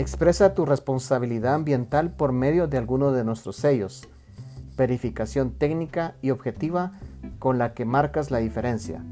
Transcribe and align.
Expresa 0.00 0.54
tu 0.54 0.64
responsabilidad 0.64 1.52
ambiental 1.52 2.10
por 2.10 2.32
medio 2.32 2.66
de 2.68 2.78
alguno 2.78 3.12
de 3.12 3.22
nuestros 3.22 3.56
sellos. 3.56 4.08
Verificación 4.74 5.50
técnica 5.50 6.14
y 6.22 6.30
objetiva 6.30 6.92
con 7.38 7.58
la 7.58 7.74
que 7.74 7.84
marcas 7.84 8.30
la 8.30 8.38
diferencia. 8.38 9.04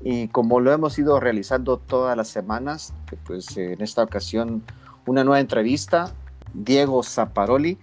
Y 0.00 0.28
como 0.28 0.60
lo 0.60 0.72
hemos 0.72 0.96
ido 0.96 1.18
realizando 1.18 1.78
todas 1.78 2.16
las 2.16 2.28
semanas, 2.28 2.94
pues 3.26 3.56
en 3.56 3.80
esta 3.80 4.04
ocasión 4.04 4.62
una 5.06 5.24
nueva 5.24 5.40
entrevista, 5.40 6.12
Diego 6.54 7.02
Zaparoli. 7.02 7.78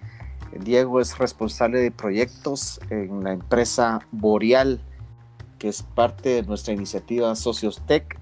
Diego 0.59 0.99
es 0.99 1.17
responsable 1.17 1.79
de 1.79 1.91
proyectos 1.91 2.79
en 2.89 3.23
la 3.23 3.33
empresa 3.33 3.99
Boreal, 4.11 4.81
que 5.59 5.67
es 5.67 5.83
parte 5.83 6.29
de 6.29 6.43
nuestra 6.43 6.73
iniciativa 6.73 7.35
Socios 7.35 7.81
Tech. 7.85 8.19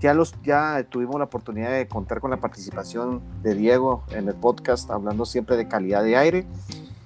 Ya, 0.00 0.12
los, 0.12 0.34
ya 0.42 0.84
tuvimos 0.90 1.16
la 1.18 1.24
oportunidad 1.24 1.70
de 1.70 1.86
contar 1.88 2.20
con 2.20 2.30
la 2.30 2.36
participación 2.38 3.22
de 3.42 3.54
Diego 3.54 4.02
en 4.10 4.28
el 4.28 4.34
podcast, 4.34 4.90
hablando 4.90 5.24
siempre 5.24 5.56
de 5.56 5.68
calidad 5.68 6.02
de 6.02 6.16
aire. 6.16 6.46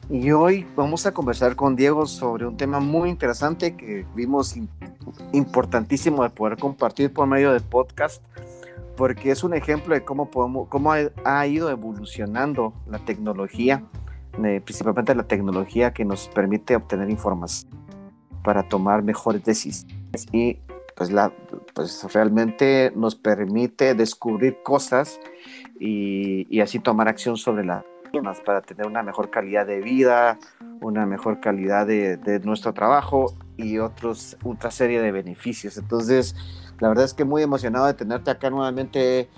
Y 0.08 0.32
hoy 0.32 0.66
vamos 0.74 1.06
a 1.06 1.12
conversar 1.12 1.54
con 1.54 1.76
Diego 1.76 2.04
sobre 2.06 2.44
un 2.44 2.56
tema 2.56 2.80
muy 2.80 3.10
interesante 3.10 3.76
que 3.76 4.04
vimos 4.16 4.56
importantísimo 5.32 6.24
de 6.24 6.30
poder 6.30 6.58
compartir 6.58 7.12
por 7.12 7.28
medio 7.28 7.52
del 7.52 7.62
podcast, 7.62 8.24
porque 9.00 9.30
es 9.30 9.44
un 9.44 9.54
ejemplo 9.54 9.94
de 9.94 10.04
cómo, 10.04 10.30
podemos, 10.30 10.68
cómo 10.68 10.92
ha, 10.92 11.46
ido 11.46 11.70
evolucionando 11.70 12.74
la 12.86 12.98
tecnología, 12.98 13.82
eh, 14.44 14.60
principalmente 14.62 15.14
la 15.14 15.22
tecnología 15.22 15.94
que 15.94 16.04
nos 16.04 16.28
permite 16.28 16.76
obtener 16.76 17.08
información 17.08 17.72
para 18.44 18.62
tomar 18.62 19.02
mejores 19.02 19.42
decisiones 19.42 20.26
y 20.32 20.58
pues, 20.94 21.10
la, 21.10 21.32
pues 21.72 22.06
realmente 22.12 22.92
nos 22.94 23.14
permite 23.14 23.94
descubrir 23.94 24.58
cosas 24.62 25.18
y, 25.78 26.46
y 26.54 26.60
así 26.60 26.78
tomar 26.78 27.08
acción 27.08 27.38
sobre 27.38 27.64
las 27.64 27.82
para 28.44 28.60
tener 28.60 28.86
una 28.86 29.02
mejor 29.02 29.30
calidad 29.30 29.66
de 29.66 29.80
vida, 29.80 30.38
una 30.82 31.06
mejor 31.06 31.40
calidad 31.40 31.86
de, 31.86 32.18
de 32.18 32.40
nuestro 32.40 32.74
trabajo 32.74 33.34
y 33.56 33.78
otros, 33.78 34.36
otra 34.44 34.70
serie 34.70 35.00
de 35.00 35.10
beneficios. 35.10 35.78
Entonces, 35.78 36.34
la 36.80 36.88
verdad 36.88 37.04
es 37.04 37.14
que 37.14 37.24
muy 37.24 37.42
emocionado 37.42 37.86
de 37.86 37.94
tenerte 37.94 38.30
acá 38.30 38.50
nuevamente. 38.50 39.28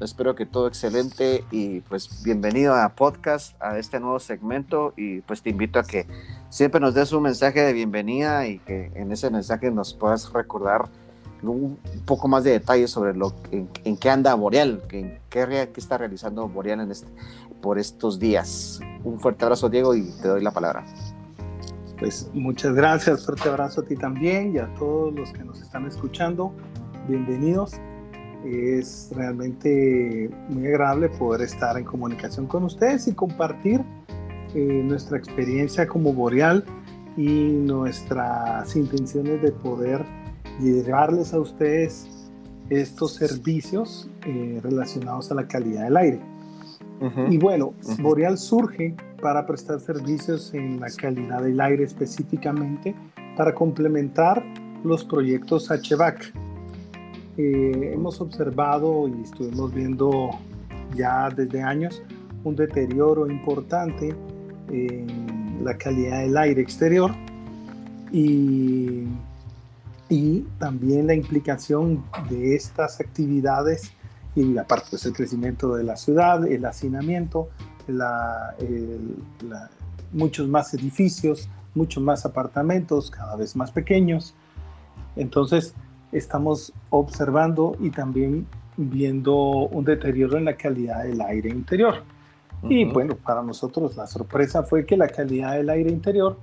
Espero 0.00 0.34
que 0.34 0.44
todo 0.44 0.68
excelente 0.68 1.44
y 1.50 1.80
pues 1.80 2.22
bienvenido 2.22 2.74
a 2.74 2.90
podcast, 2.90 3.60
a 3.62 3.78
este 3.78 3.98
nuevo 3.98 4.18
segmento 4.18 4.92
y 4.94 5.20
pues 5.22 5.40
te 5.40 5.50
invito 5.50 5.78
a 5.78 5.84
que 5.84 6.06
siempre 6.50 6.80
nos 6.80 6.92
des 6.92 7.12
un 7.12 7.22
mensaje 7.22 7.60
de 7.62 7.72
bienvenida 7.72 8.46
y 8.46 8.58
que 8.58 8.90
en 8.94 9.10
ese 9.10 9.30
mensaje 9.30 9.70
nos 9.70 9.94
puedas 9.94 10.30
recordar 10.34 10.90
un 11.42 11.78
poco 12.04 12.28
más 12.28 12.44
de 12.44 12.50
detalles 12.50 12.90
sobre 12.90 13.14
lo 13.14 13.32
en, 13.50 13.96
qué 13.96 14.10
anda 14.10 14.34
Boreal, 14.34 14.82
en 14.90 15.18
qué, 15.30 15.46
qué, 15.72 15.80
está 15.80 15.96
realizando 15.96 16.46
Boreal 16.46 16.80
en 16.80 16.90
este, 16.90 17.08
por 17.62 17.78
estos 17.78 18.18
días. 18.18 18.80
Un 19.02 19.18
fuerte 19.18 19.44
abrazo 19.44 19.70
Diego 19.70 19.94
y 19.94 20.10
te 20.20 20.28
doy 20.28 20.42
la 20.42 20.50
palabra. 20.50 20.84
Pues 21.98 22.30
muchas 22.34 22.74
gracias, 22.74 23.24
fuerte 23.24 23.48
abrazo 23.48 23.80
a 23.80 23.84
ti 23.84 23.96
también 23.96 24.54
y 24.54 24.58
a 24.58 24.72
todos 24.74 25.14
los 25.14 25.32
que 25.32 25.42
nos 25.42 25.62
están 25.62 25.86
escuchando. 25.86 26.52
Bienvenidos. 27.08 27.72
Es 28.44 29.10
realmente 29.14 30.28
muy 30.50 30.66
agradable 30.66 31.08
poder 31.08 31.40
estar 31.40 31.78
en 31.78 31.84
comunicación 31.84 32.46
con 32.46 32.64
ustedes 32.64 33.08
y 33.08 33.14
compartir 33.14 33.80
eh, 34.54 34.82
nuestra 34.84 35.16
experiencia 35.16 35.88
como 35.88 36.12
Boreal 36.12 36.66
y 37.16 37.24
nuestras 37.24 38.76
intenciones 38.76 39.40
de 39.40 39.52
poder 39.52 40.04
llevarles 40.60 41.32
a 41.32 41.40
ustedes 41.40 42.30
estos 42.68 43.14
servicios 43.14 44.10
eh, 44.26 44.60
relacionados 44.62 45.32
a 45.32 45.34
la 45.34 45.48
calidad 45.48 45.84
del 45.84 45.96
aire. 45.96 46.20
Y 47.28 47.36
bueno, 47.36 47.74
Boreal 48.00 48.38
surge 48.38 48.94
para 49.20 49.46
prestar 49.46 49.80
servicios 49.80 50.52
en 50.54 50.80
la 50.80 50.88
calidad 50.90 51.42
del 51.42 51.60
aire 51.60 51.84
específicamente 51.84 52.94
para 53.36 53.54
complementar 53.54 54.44
los 54.84 55.04
proyectos 55.04 55.70
HVAC. 55.70 56.32
Eh, 57.36 57.92
hemos 57.92 58.20
observado 58.20 59.08
y 59.08 59.22
estuvimos 59.22 59.72
viendo 59.74 60.30
ya 60.94 61.28
desde 61.30 61.62
años 61.62 62.02
un 62.44 62.56
deterioro 62.56 63.30
importante 63.30 64.14
en 64.70 65.64
la 65.64 65.76
calidad 65.76 66.20
del 66.20 66.36
aire 66.36 66.62
exterior 66.62 67.12
y, 68.12 69.04
y 70.08 70.40
también 70.58 71.06
la 71.08 71.14
implicación 71.14 72.04
de 72.30 72.54
estas 72.54 73.00
actividades 73.00 73.92
y 74.36 74.58
aparte 74.58 74.88
pues 74.90 75.06
el 75.06 75.14
crecimiento 75.14 75.74
de 75.74 75.82
la 75.82 75.96
ciudad, 75.96 76.46
el 76.46 76.64
hacinamiento, 76.66 77.48
la, 77.88 78.54
muchos 80.12 80.48
más 80.48 80.72
edificios, 80.74 81.48
muchos 81.74 82.02
más 82.02 82.24
apartamentos, 82.24 83.10
cada 83.10 83.36
vez 83.36 83.56
más 83.56 83.70
pequeños. 83.70 84.34
Entonces 85.16 85.74
estamos 86.12 86.72
observando 86.90 87.76
y 87.80 87.90
también 87.90 88.46
viendo 88.76 89.34
un 89.36 89.84
deterioro 89.84 90.36
en 90.36 90.46
la 90.46 90.56
calidad 90.56 91.04
del 91.04 91.20
aire 91.20 91.50
interior. 91.50 92.02
Y 92.62 92.84
bueno, 92.84 93.16
para 93.16 93.42
nosotros 93.42 93.96
la 93.96 94.06
sorpresa 94.06 94.62
fue 94.62 94.86
que 94.86 94.96
la 94.96 95.08
calidad 95.08 95.54
del 95.54 95.68
aire 95.70 95.90
interior 95.90 96.36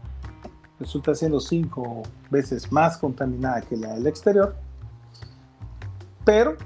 resulta 0.79 1.15
siendo 1.15 1.39
cinco 1.39 2.03
veces 2.29 2.71
más 2.71 2.97
contaminada 2.97 3.61
que 3.61 3.75
la 3.77 3.93
del 3.93 4.07
exterior, 4.07 4.55
pero 6.23 6.57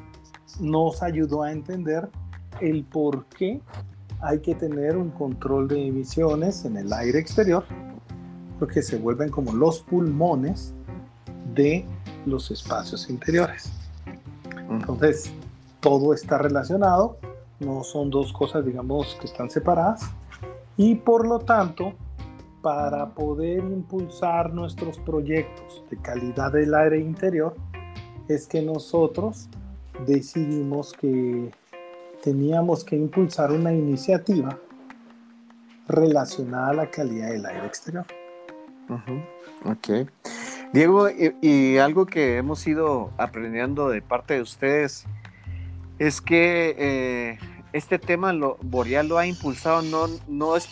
nos 0.59 1.01
ayudó 1.03 1.44
a 1.44 1.51
entender 1.51 2.09
el 2.61 2.83
por 2.83 3.25
qué 3.25 3.61
hay 4.22 4.39
que 4.39 4.55
tener 4.55 4.97
un 4.97 5.11
control 5.11 5.67
de 5.67 5.88
emisiones 5.88 6.66
en 6.66 6.78
el 6.78 6.91
aire 6.94 7.19
exterior, 7.19 7.63
porque 8.59 8.81
se 8.81 8.97
vuelven 8.97 9.29
como 9.29 9.53
los 9.53 9.81
pulmones 9.81 10.73
de 11.53 11.85
los 12.25 12.50
espacios 12.51 13.09
interiores. 13.09 13.72
Entonces, 14.69 15.31
todo 15.79 16.13
está 16.13 16.38
relacionado, 16.38 17.17
no 17.59 17.83
son 17.83 18.09
dos 18.09 18.33
cosas, 18.33 18.66
digamos, 18.66 19.16
que 19.19 19.27
están 19.27 19.50
separadas, 19.50 20.09
y 20.75 20.95
por 20.95 21.27
lo 21.27 21.39
tanto, 21.39 21.94
para 22.61 23.13
poder 23.13 23.59
impulsar 23.59 24.53
nuestros 24.53 24.97
proyectos 25.00 25.83
de 25.89 25.97
calidad 25.97 26.51
del 26.51 26.73
aire 26.73 27.00
interior, 27.00 27.56
es 28.27 28.47
que 28.47 28.61
nosotros 28.61 29.47
decidimos 30.06 30.91
que 30.94 31.51
teníamos 32.27 32.83
que 32.83 32.97
impulsar 32.97 33.53
una 33.53 33.71
iniciativa 33.71 34.59
relacionada 35.88 36.71
a 36.71 36.73
la 36.73 36.91
calidad 36.91 37.29
del 37.29 37.45
aire 37.45 37.65
exterior. 37.65 38.05
Ok. 39.63 40.09
Diego, 40.73 41.07
y, 41.09 41.77
algo 41.77 42.05
que 42.05 42.35
hemos 42.35 42.67
ido 42.67 43.11
aprendiendo 43.17 43.88
de 43.88 44.01
parte 44.01 44.33
de 44.33 44.41
ustedes 44.41 45.05
es 45.99 46.19
que 46.19 46.75
eh, 46.77 47.39
este 47.71 47.97
tema 47.97 48.33
lo, 48.33 48.57
Boreal 48.61 49.07
lo 49.07 49.17
ha 49.17 49.25
impulsado 49.25 49.81
no, 49.81 50.07
no 50.27 50.57
es 50.57 50.67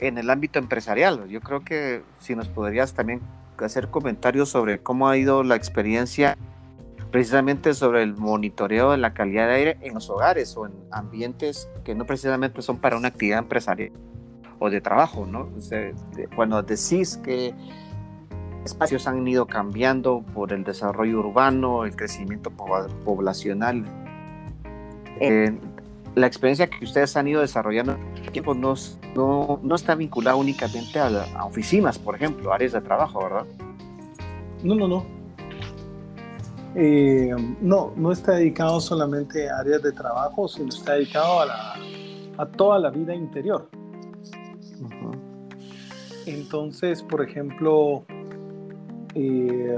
en 0.00 0.18
el 0.18 0.30
ámbito 0.30 0.58
empresarial. 0.58 1.28
Yo 1.28 1.40
creo 1.40 1.60
que 1.64 2.02
si 2.18 2.34
nos 2.34 2.48
podrías 2.48 2.92
también 2.92 3.20
hacer 3.56 3.88
comentarios 3.88 4.48
sobre 4.48 4.80
cómo 4.80 5.08
ha 5.08 5.16
ido 5.16 5.44
la 5.44 5.54
experiencia 5.54 6.36
precisamente 7.10 7.74
sobre 7.74 8.02
el 8.02 8.16
monitoreo 8.16 8.92
de 8.92 8.98
la 8.98 9.14
calidad 9.14 9.48
de 9.48 9.54
aire 9.54 9.78
en 9.80 9.94
los 9.94 10.08
hogares 10.10 10.56
o 10.56 10.66
en 10.66 10.72
ambientes 10.90 11.68
que 11.84 11.94
no 11.94 12.06
precisamente 12.06 12.62
son 12.62 12.78
para 12.78 12.96
una 12.96 13.08
actividad 13.08 13.40
empresarial 13.40 13.92
o 14.58 14.70
de 14.70 14.80
trabajo, 14.80 15.26
¿no? 15.26 15.48
cuando 16.36 16.62
decís 16.62 17.16
que 17.24 17.54
espacios 18.64 19.06
han 19.06 19.26
ido 19.26 19.46
cambiando 19.46 20.22
por 20.34 20.52
el 20.52 20.64
desarrollo 20.64 21.20
urbano, 21.20 21.84
el 21.84 21.96
crecimiento 21.96 22.50
poblacional, 22.50 23.84
eh, 25.18 25.58
la 26.14 26.26
experiencia 26.26 26.68
que 26.68 26.84
ustedes 26.84 27.16
han 27.16 27.28
ido 27.28 27.40
desarrollando 27.40 27.96
tiempo 28.30 28.54
no, 28.54 28.74
no, 29.14 29.60
no 29.62 29.74
está 29.74 29.94
vinculada 29.94 30.36
únicamente 30.36 30.98
a, 30.98 31.08
a 31.36 31.44
oficinas, 31.44 31.98
por 31.98 32.14
ejemplo, 32.14 32.52
áreas 32.52 32.72
de 32.72 32.80
trabajo, 32.80 33.22
¿verdad? 33.22 33.46
No, 34.62 34.74
no, 34.74 34.88
no. 34.88 35.19
Eh, 36.74 37.34
no, 37.60 37.92
no 37.96 38.12
está 38.12 38.32
dedicado 38.32 38.80
solamente 38.80 39.50
a 39.50 39.58
áreas 39.58 39.82
de 39.82 39.92
trabajo, 39.92 40.46
sino 40.46 40.68
está 40.68 40.94
dedicado 40.94 41.40
a, 41.40 41.74
a 42.38 42.46
toda 42.46 42.78
la 42.78 42.90
vida 42.90 43.14
interior. 43.14 43.68
Entonces, 46.26 47.02
por 47.02 47.22
ejemplo, 47.22 48.04
eh, 49.14 49.76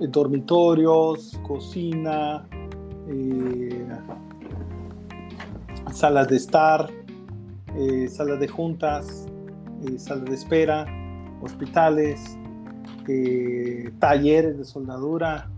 dormitorios, 0.00 1.40
cocina, 1.42 2.46
eh, 3.08 3.86
salas 5.92 6.28
de 6.28 6.36
estar, 6.36 6.90
salas 8.08 8.40
de 8.40 8.48
juntas, 8.48 9.26
salas 9.96 10.24
de 10.26 10.34
espera, 10.34 10.86
hospitales, 11.40 12.36
eh, 13.08 13.92
talleres 13.98 14.58
de 14.58 14.64
soldadura, 14.64 15.50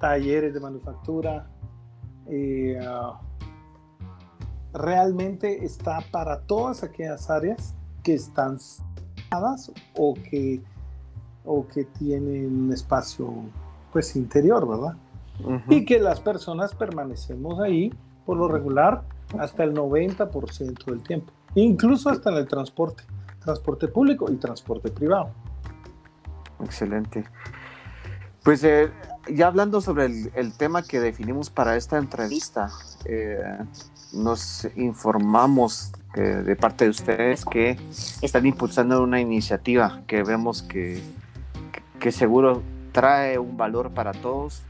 talleres 0.00 0.54
de 0.54 0.60
manufactura. 0.60 1.48
Ah, 2.82 3.20
realmente 4.72 5.64
está 5.64 6.00
para 6.10 6.40
todas 6.40 6.82
aquellas 6.82 7.30
áreas 7.30 7.74
que 8.02 8.14
están 8.14 8.58
cerradas 8.60 9.72
o 9.96 10.14
que, 10.14 10.62
o 11.44 11.66
que 11.66 11.84
tienen 11.84 12.64
un 12.64 12.72
espacio 12.72 13.32
pues 13.92 14.14
interior, 14.16 14.66
¿verdad? 14.68 14.96
Y 15.68 15.84
que 15.84 15.98
las 15.98 16.20
personas 16.20 16.74
permanecemos 16.74 17.60
ahí 17.60 17.92
por 18.24 18.36
lo 18.38 18.48
regular 18.48 19.02
hasta 19.38 19.64
el 19.64 19.74
90% 19.74 20.84
del 20.84 21.02
tiempo, 21.02 21.32
incluso 21.54 22.10
hasta 22.10 22.30
en 22.30 22.36
el 22.36 22.48
transporte, 22.48 23.04
transporte 23.42 23.88
público 23.88 24.30
y 24.30 24.36
transporte 24.36 24.90
privado. 24.90 25.30
Excelente. 26.62 27.24
Pues 28.42 28.62
eh, 28.64 28.90
ya 29.28 29.48
hablando 29.48 29.80
sobre 29.80 30.06
el, 30.06 30.52
tema 30.56 30.82
que 30.82 31.00
definimos 31.00 31.50
para 31.50 31.76
esta 31.76 31.98
entrevista, 31.98 32.70
eh, 33.04 33.42
nos 34.12 34.68
informamos 34.76 35.92
de 36.14 36.56
parte 36.56 36.84
de 36.84 36.90
ustedes 36.90 37.44
que 37.44 37.78
están 38.22 38.46
impulsando 38.46 39.02
una 39.02 39.20
iniciativa 39.20 40.00
que 40.06 40.22
vemos 40.22 40.62
que, 40.62 41.02
que 42.00 42.10
seguro 42.10 42.62
trae 42.92 43.38
un 43.38 43.58
valor 43.58 43.90
para 43.90 44.12
todos, 44.12 44.62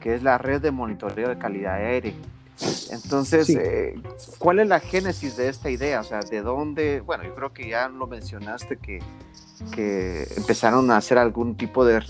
que 0.00 0.16
es 0.16 0.24
la 0.24 0.38
red 0.38 0.60
de 0.60 0.72
monitoreo 0.72 1.28
de 1.28 1.38
calidad 1.38 1.78
de 1.78 2.14
Entonces, 2.90 3.48
eh, 3.50 3.94
¿cuál 4.38 4.60
es 4.60 4.68
la 4.68 4.80
génesis 4.80 5.36
de 5.36 5.48
esta 5.48 5.70
idea? 5.70 6.00
O 6.00 6.04
sea, 6.04 6.20
¿de 6.20 6.42
dónde? 6.42 7.00
Bueno, 7.00 7.24
yo 7.24 7.34
creo 7.34 7.52
que 7.52 7.68
ya 7.68 7.88
lo 7.88 8.06
mencionaste 8.06 8.76
que, 8.76 9.00
que 9.72 10.26
empezaron 10.36 10.90
a 10.90 10.96
hacer 10.96 11.18
algún 11.18 11.56
tipo 11.56 11.84
de, 11.84 12.00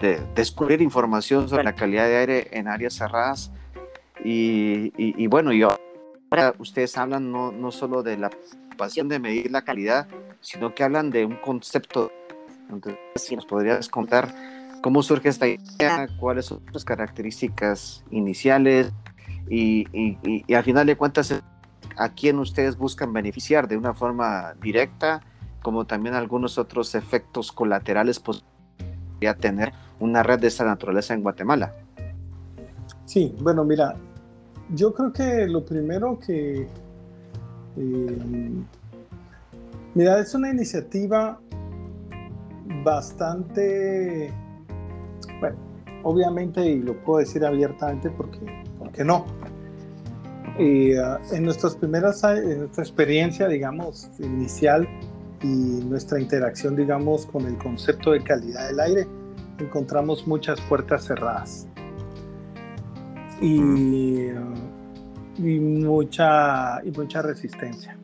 de, 0.00 0.20
descubrir 0.34 0.80
información 0.80 1.48
sobre 1.48 1.64
la 1.64 1.74
calidad 1.74 2.06
de 2.06 2.16
aire 2.16 2.48
en 2.52 2.68
áreas 2.68 2.94
cerradas. 2.94 3.50
Y, 4.24 4.92
y, 4.96 5.26
bueno, 5.28 5.52
yo, 5.52 5.68
ahora 6.30 6.54
ustedes 6.58 6.96
hablan 6.98 7.32
no, 7.32 7.52
no 7.52 7.70
solo 7.70 8.02
de 8.02 8.18
la 8.18 8.30
pasión 8.76 9.08
de 9.08 9.18
medir 9.18 9.50
la 9.50 9.62
calidad, 9.62 10.08
sino 10.40 10.74
que 10.74 10.84
hablan 10.84 11.10
de 11.10 11.24
un 11.24 11.36
concepto. 11.36 12.10
Entonces, 12.70 13.00
si 13.16 13.34
nos 13.34 13.46
podrías 13.46 13.88
contar 13.88 14.34
cómo 14.82 15.02
surge 15.02 15.28
esta 15.28 15.46
idea, 15.46 16.06
cuáles 16.18 16.46
son 16.46 16.62
sus 16.72 16.84
características 16.84 18.04
iniciales, 18.10 18.92
y, 19.48 19.86
y, 19.92 20.54
al 20.54 20.62
final 20.62 20.86
de 20.86 20.96
cuentas 20.96 21.42
a 21.96 22.08
quién 22.10 22.38
ustedes 22.38 22.76
buscan 22.76 23.12
beneficiar 23.12 23.68
de 23.68 23.76
una 23.76 23.94
forma 23.94 24.54
directa, 24.62 25.22
como 25.62 25.86
también 25.86 26.14
algunos 26.14 26.58
otros 26.58 26.94
efectos 26.94 27.52
colaterales 27.52 28.20
podría 28.20 29.34
tener 29.38 29.72
una 29.98 30.22
red 30.22 30.40
de 30.40 30.48
esta 30.48 30.64
naturaleza 30.64 31.14
en 31.14 31.22
Guatemala. 31.22 31.74
Sí, 33.04 33.34
bueno, 33.40 33.64
mira, 33.64 33.96
yo 34.74 34.94
creo 34.94 35.12
que 35.12 35.46
lo 35.46 35.64
primero 35.64 36.18
que... 36.18 36.68
Eh, 37.76 38.50
mira, 39.94 40.18
es 40.18 40.34
una 40.34 40.50
iniciativa 40.50 41.38
bastante... 42.84 44.32
Bueno, 45.40 45.56
obviamente, 46.02 46.64
y 46.64 46.80
lo 46.80 46.94
puedo 47.02 47.18
decir 47.18 47.44
abiertamente 47.44 48.10
porque, 48.10 48.38
porque 48.80 49.04
no, 49.04 49.26
y 50.58 50.94
uh, 50.94 51.18
en 51.32 51.44
nuestras 51.44 51.76
primeras, 51.76 52.24
en 52.24 52.58
nuestra 52.58 52.82
experiencia, 52.82 53.46
digamos, 53.48 54.10
inicial 54.18 54.88
y 55.42 55.46
nuestra 55.46 56.20
interacción, 56.20 56.76
digamos, 56.76 57.24
con 57.26 57.46
el 57.46 57.56
concepto 57.56 58.10
de 58.12 58.22
calidad 58.22 58.68
del 58.68 58.80
aire, 58.80 59.06
encontramos 59.58 60.26
muchas 60.26 60.60
puertas 60.62 61.06
cerradas 61.06 61.66
y, 63.40 64.26
y 65.38 65.60
mucha, 65.60 66.84
y 66.84 66.90
mucha 66.90 67.22
resistencia. 67.22 67.96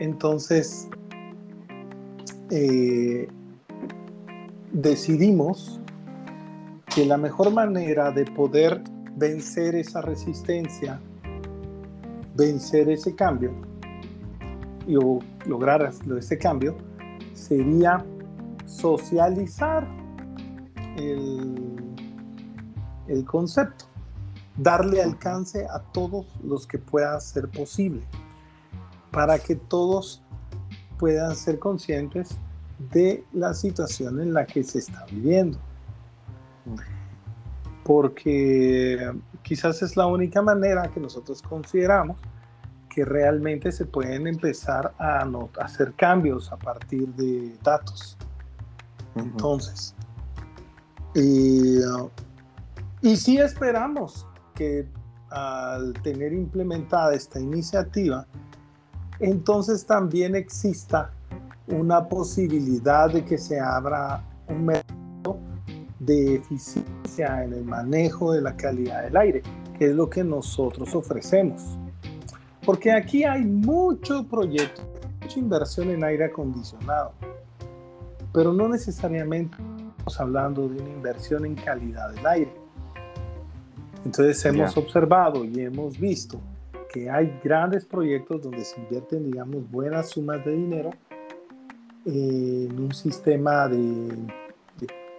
Entonces, 0.00 0.88
eh, 2.50 3.28
decidimos 4.72 5.80
que 6.94 7.06
la 7.06 7.16
mejor 7.16 7.52
manera 7.52 8.10
de 8.10 8.24
poder 8.24 8.82
vencer 9.20 9.74
esa 9.74 10.00
resistencia, 10.00 10.98
vencer 12.34 12.88
ese 12.88 13.14
cambio 13.14 13.52
y 14.86 14.94
lograr 15.46 15.92
ese 16.16 16.38
cambio 16.38 16.78
sería 17.34 18.02
socializar 18.64 19.86
el, 20.96 21.76
el 23.08 23.24
concepto, 23.26 23.84
darle 24.56 25.02
alcance 25.02 25.66
a 25.66 25.80
todos 25.92 26.26
los 26.42 26.66
que 26.66 26.78
pueda 26.78 27.20
ser 27.20 27.46
posible, 27.50 28.02
para 29.10 29.38
que 29.38 29.54
todos 29.54 30.22
puedan 30.98 31.36
ser 31.36 31.58
conscientes 31.58 32.38
de 32.90 33.22
la 33.34 33.52
situación 33.52 34.18
en 34.22 34.32
la 34.32 34.46
que 34.46 34.64
se 34.64 34.78
está 34.78 35.04
viviendo 35.10 35.58
porque 37.84 39.12
quizás 39.42 39.82
es 39.82 39.96
la 39.96 40.06
única 40.06 40.42
manera 40.42 40.90
que 40.92 41.00
nosotros 41.00 41.42
consideramos 41.42 42.18
que 42.88 43.04
realmente 43.04 43.70
se 43.72 43.86
pueden 43.86 44.26
empezar 44.26 44.92
a, 44.98 45.26
hacer 45.60 45.94
cambios 45.94 46.52
a 46.52 46.56
partir 46.56 47.08
de 47.14 47.56
datos. 47.62 48.18
Entonces, 49.14 49.94
y, 51.14 51.78
y 53.00 53.16
sí 53.16 53.38
esperamos 53.38 54.26
que 54.54 54.86
al 55.30 55.92
tener 56.02 56.32
implementada 56.32 57.14
esta 57.14 57.40
iniciativa, 57.40 58.26
entonces 59.20 59.86
también 59.86 60.34
exista 60.34 61.12
una 61.68 62.08
posibilidad 62.08 63.12
de 63.12 63.24
que 63.24 63.38
se 63.38 63.60
abra 63.60 64.22
un 64.48 64.66
mercado 64.66 64.89
de 66.10 66.34
eficiencia 66.36 67.44
en 67.44 67.52
el 67.52 67.64
manejo 67.64 68.32
de 68.32 68.42
la 68.42 68.56
calidad 68.56 69.04
del 69.04 69.16
aire, 69.16 69.42
que 69.78 69.86
es 69.86 69.94
lo 69.94 70.10
que 70.10 70.24
nosotros 70.24 70.94
ofrecemos. 70.94 71.78
Porque 72.64 72.90
aquí 72.90 73.22
hay 73.24 73.44
mucho 73.44 74.26
proyecto, 74.26 74.82
mucha 75.20 75.38
inversión 75.38 75.90
en 75.90 76.02
aire 76.02 76.24
acondicionado, 76.24 77.12
pero 78.32 78.52
no 78.52 78.68
necesariamente 78.68 79.56
estamos 79.90 80.20
hablando 80.20 80.68
de 80.68 80.82
una 80.82 80.90
inversión 80.90 81.46
en 81.46 81.54
calidad 81.54 82.10
del 82.12 82.26
aire. 82.26 82.52
Entonces 84.04 84.44
hemos 84.44 84.76
observado 84.76 85.44
y 85.44 85.60
hemos 85.60 85.98
visto 85.98 86.40
que 86.92 87.08
hay 87.08 87.38
grandes 87.44 87.84
proyectos 87.84 88.42
donde 88.42 88.64
se 88.64 88.80
invierten, 88.80 89.30
digamos, 89.30 89.70
buenas 89.70 90.08
sumas 90.08 90.44
de 90.44 90.56
dinero 90.56 90.90
en 92.04 92.80
un 92.80 92.92
sistema 92.92 93.68
de 93.68 94.08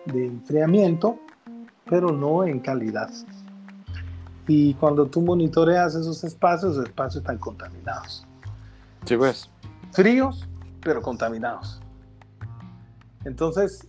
de 0.06 0.26
enfriamiento, 0.26 1.20
pero 1.86 2.12
no 2.12 2.46
en 2.46 2.60
calidad. 2.60 3.10
Y 4.48 4.74
cuando 4.76 5.06
tú 5.06 5.22
monitoreas 5.22 5.96
esos 5.96 6.24
espacios, 6.24 6.76
los 6.76 6.86
espacios 6.86 7.22
están 7.22 7.38
contaminados. 7.38 8.26
Sí, 9.06 9.16
pues. 9.16 9.50
Fríos, 9.92 10.48
pero 10.82 11.02
contaminados. 11.02 11.82
Entonces, 13.26 13.88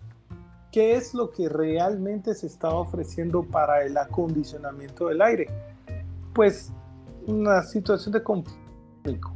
¿qué 0.71 0.95
es 0.97 1.14
lo 1.14 1.31
que 1.31 1.49
realmente 1.49 2.35
se 2.35 2.47
está 2.47 2.71
ofreciendo 2.71 3.42
para 3.42 3.83
el 3.83 3.97
acondicionamiento 3.97 5.09
del 5.09 5.23
aire? 5.23 5.49
Pues 6.35 6.73
una 7.26 7.62
situación 7.62 8.12
de 8.12 8.23
conflicto, 8.23 9.33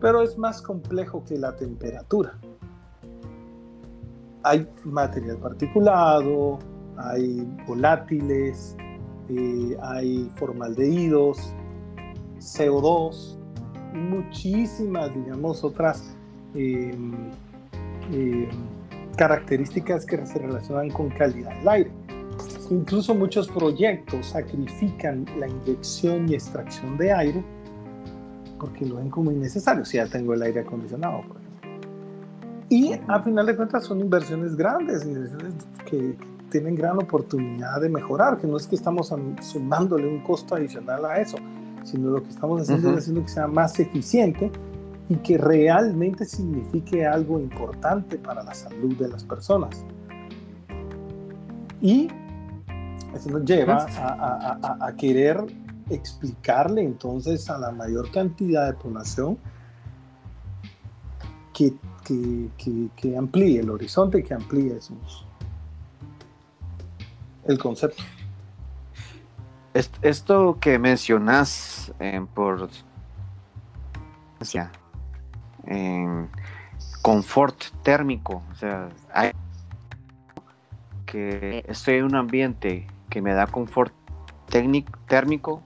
pero 0.00 0.22
es 0.22 0.36
más 0.36 0.60
complejo 0.60 1.24
que 1.24 1.38
la 1.38 1.54
temperatura 1.54 2.36
hay 4.44 4.66
material 4.84 5.38
particulado, 5.38 6.58
hay 6.96 7.48
volátiles, 7.66 8.76
eh, 9.28 9.76
hay 9.82 10.30
formaldehídos, 10.36 11.54
CO2, 12.38 13.38
muchísimas, 13.94 15.14
digamos, 15.14 15.62
otras 15.64 16.16
em, 16.54 17.12
em, 18.12 18.48
características 19.16 20.04
que 20.04 20.24
se 20.26 20.38
relacionan 20.38 20.90
con 20.90 21.08
calidad 21.10 21.56
del 21.58 21.68
aire. 21.68 21.90
Incluso 22.70 23.14
muchos 23.14 23.48
proyectos 23.48 24.26
sacrifican 24.26 25.26
la 25.38 25.48
inyección 25.48 26.28
y 26.28 26.34
extracción 26.34 26.96
de 26.96 27.12
aire 27.12 27.44
porque 28.58 28.86
lo 28.86 28.96
ven 28.96 29.10
como 29.10 29.32
innecesario 29.32 29.84
si 29.84 29.96
ya 29.96 30.06
tengo 30.06 30.34
el 30.34 30.42
aire 30.42 30.60
acondicionado, 30.60 31.18
ejemplo. 31.18 31.41
Y 32.72 32.98
a 33.06 33.20
final 33.20 33.44
de 33.44 33.54
cuentas 33.54 33.84
son 33.84 34.00
inversiones 34.00 34.56
grandes, 34.56 35.04
inversiones 35.04 35.52
que 35.84 36.16
tienen 36.48 36.74
gran 36.74 36.96
oportunidad 36.96 37.82
de 37.82 37.90
mejorar, 37.90 38.38
que 38.38 38.46
no 38.46 38.56
es 38.56 38.66
que 38.66 38.76
estamos 38.76 39.12
sumándole 39.42 40.08
un 40.08 40.22
costo 40.22 40.54
adicional 40.54 41.04
a 41.04 41.20
eso, 41.20 41.36
sino 41.84 42.08
lo 42.08 42.22
que 42.22 42.30
estamos 42.30 42.62
haciendo 42.62 42.92
es 42.92 43.00
haciendo 43.00 43.24
que 43.24 43.28
sea 43.28 43.46
más 43.46 43.78
eficiente 43.78 44.50
y 45.10 45.16
que 45.16 45.36
realmente 45.36 46.24
signifique 46.24 47.04
algo 47.06 47.38
importante 47.38 48.16
para 48.16 48.42
la 48.42 48.54
salud 48.54 48.96
de 48.96 49.08
las 49.08 49.22
personas. 49.22 49.84
Y 51.82 52.08
eso 53.14 53.28
nos 53.28 53.44
lleva 53.44 53.84
a, 53.84 54.94
querer 54.96 55.44
explicarle 55.90 56.82
entonces 56.82 57.50
a 57.50 57.58
la 57.58 57.70
mayor 57.70 58.10
cantidad 58.10 58.66
de 58.66 58.72
población 58.72 59.36
que, 61.52 61.74
que, 62.02 63.16
amplíe 63.16 63.60
el 63.60 63.70
horizonte, 63.70 64.22
que 64.22 64.34
amplíe 64.34 64.78
el 67.44 67.58
concepto. 67.58 68.02
Esto 69.74 70.58
que 70.60 70.78
mencionas 70.78 71.92
eh, 71.98 72.24
por 72.34 72.68
en 75.64 76.28
confort 77.00 77.56
térmico, 77.82 78.42
o 78.50 78.54
sea, 78.54 78.88
hay 79.12 79.32
que 81.06 81.64
estoy 81.68 81.96
en 81.96 82.04
un 82.04 82.16
ambiente 82.16 82.86
que 83.08 83.22
me 83.22 83.34
da 83.34 83.46
confort 83.46 83.92
técnico, 84.48 84.92
térmico, 85.06 85.62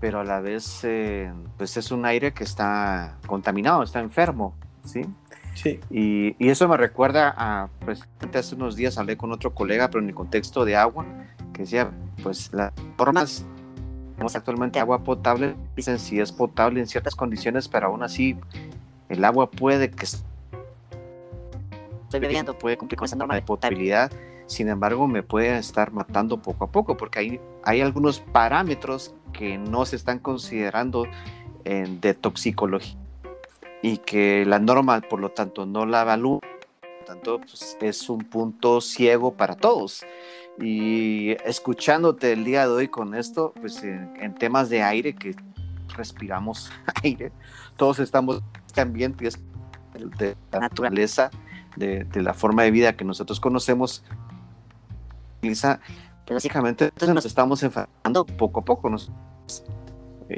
pero 0.00 0.20
a 0.20 0.24
la 0.24 0.40
vez 0.40 0.80
eh, 0.84 1.32
pues 1.56 1.76
es 1.76 1.90
un 1.90 2.04
aire 2.04 2.32
que 2.32 2.44
está 2.44 3.18
contaminado, 3.26 3.82
está 3.82 4.00
enfermo, 4.00 4.54
¿sí? 4.84 5.02
Sí. 5.54 5.80
Y, 5.90 6.34
y, 6.38 6.48
eso 6.48 6.66
me 6.68 6.76
recuerda 6.76 7.34
a, 7.36 7.68
pues, 7.84 8.02
hace 8.34 8.54
unos 8.54 8.76
días 8.76 8.98
hablé 8.98 9.16
con 9.16 9.32
otro 9.32 9.54
colega, 9.54 9.88
pero 9.88 10.02
en 10.02 10.08
el 10.08 10.14
contexto 10.14 10.64
de 10.64 10.76
agua, 10.76 11.04
que 11.52 11.62
decía, 11.62 11.90
pues 12.22 12.52
las 12.52 12.72
formas, 12.96 13.44
tenemos 14.14 14.34
actualmente 14.34 14.80
agua 14.80 15.04
potable, 15.04 15.54
dicen 15.76 15.98
si 15.98 16.20
es 16.20 16.32
potable 16.32 16.80
en 16.80 16.86
ciertas 16.86 17.14
condiciones, 17.14 17.68
pero 17.68 17.88
aún 17.88 18.02
así 18.02 18.36
el 19.08 19.24
agua 19.24 19.50
puede 19.50 19.90
que 19.90 20.04
esté 20.04 20.18
bebiendo, 22.18 22.58
puede 22.58 22.76
cumplir 22.76 22.98
con 22.98 23.06
esa 23.06 23.16
norma 23.16 23.34
de 23.34 23.42
potabilidad, 23.42 24.10
sin 24.46 24.68
embargo 24.68 25.06
me 25.06 25.22
puede 25.22 25.58
estar 25.58 25.92
matando 25.92 26.40
poco 26.40 26.64
a 26.64 26.70
poco, 26.70 26.96
porque 26.96 27.18
hay, 27.18 27.40
hay 27.64 27.80
algunos 27.80 28.20
parámetros 28.20 29.14
que 29.32 29.58
no 29.58 29.84
se 29.86 29.96
están 29.96 30.18
considerando 30.18 31.06
en, 31.64 32.00
de 32.00 32.14
toxicología 32.14 33.01
y 33.82 33.98
que 33.98 34.44
la 34.46 34.58
norma, 34.58 35.00
por 35.00 35.20
lo 35.20 35.30
tanto, 35.30 35.66
no 35.66 35.84
la 35.84 36.02
evalúa. 36.02 36.40
Por 36.80 37.00
lo 37.00 37.04
tanto, 37.04 37.38
pues, 37.40 37.76
es 37.80 38.08
un 38.08 38.20
punto 38.20 38.80
ciego 38.80 39.34
para 39.34 39.56
todos. 39.56 40.04
Y 40.60 41.32
escuchándote 41.44 42.32
el 42.32 42.44
día 42.44 42.66
de 42.66 42.72
hoy 42.72 42.88
con 42.88 43.14
esto, 43.14 43.52
pues 43.60 43.82
en, 43.82 44.34
temas 44.36 44.68
de 44.68 44.82
aire, 44.82 45.14
que 45.14 45.34
respiramos 45.96 46.70
aire, 47.02 47.32
todos 47.76 47.98
estamos 47.98 48.38
en 48.38 48.62
este 48.66 48.80
ambiente 48.80 49.26
es 49.26 49.38
de 50.18 50.36
la 50.50 50.60
naturaleza, 50.60 51.30
de, 51.76 52.04
de, 52.04 52.22
la 52.22 52.32
forma 52.32 52.62
de 52.62 52.70
vida 52.70 52.96
que 52.96 53.04
nosotros 53.04 53.40
conocemos, 53.40 54.04
Lisa, 55.42 55.80
básicamente 56.30 56.92
nos 57.06 57.26
estamos 57.26 57.62
enfermando 57.62 58.24
poco 58.24 58.60
a 58.60 58.64
poco, 58.64 58.88
nos 58.88 59.10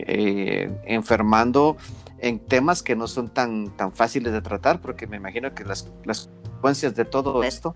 eh, 0.07 0.71
enfermando 0.85 1.77
en 2.19 2.39
temas 2.39 2.83
que 2.83 2.97
no 2.97 3.07
son 3.07 3.29
tan, 3.29 3.77
tan 3.77 3.93
fáciles 3.93 4.33
de 4.33 4.41
tratar, 4.41 4.81
porque 4.81 5.07
me 5.07 5.17
imagino 5.17 5.55
que 5.55 5.65
las, 5.65 5.91
las 6.05 6.31
consecuencias 6.43 6.95
de 6.95 7.05
todo 7.05 7.43
esto 7.45 7.75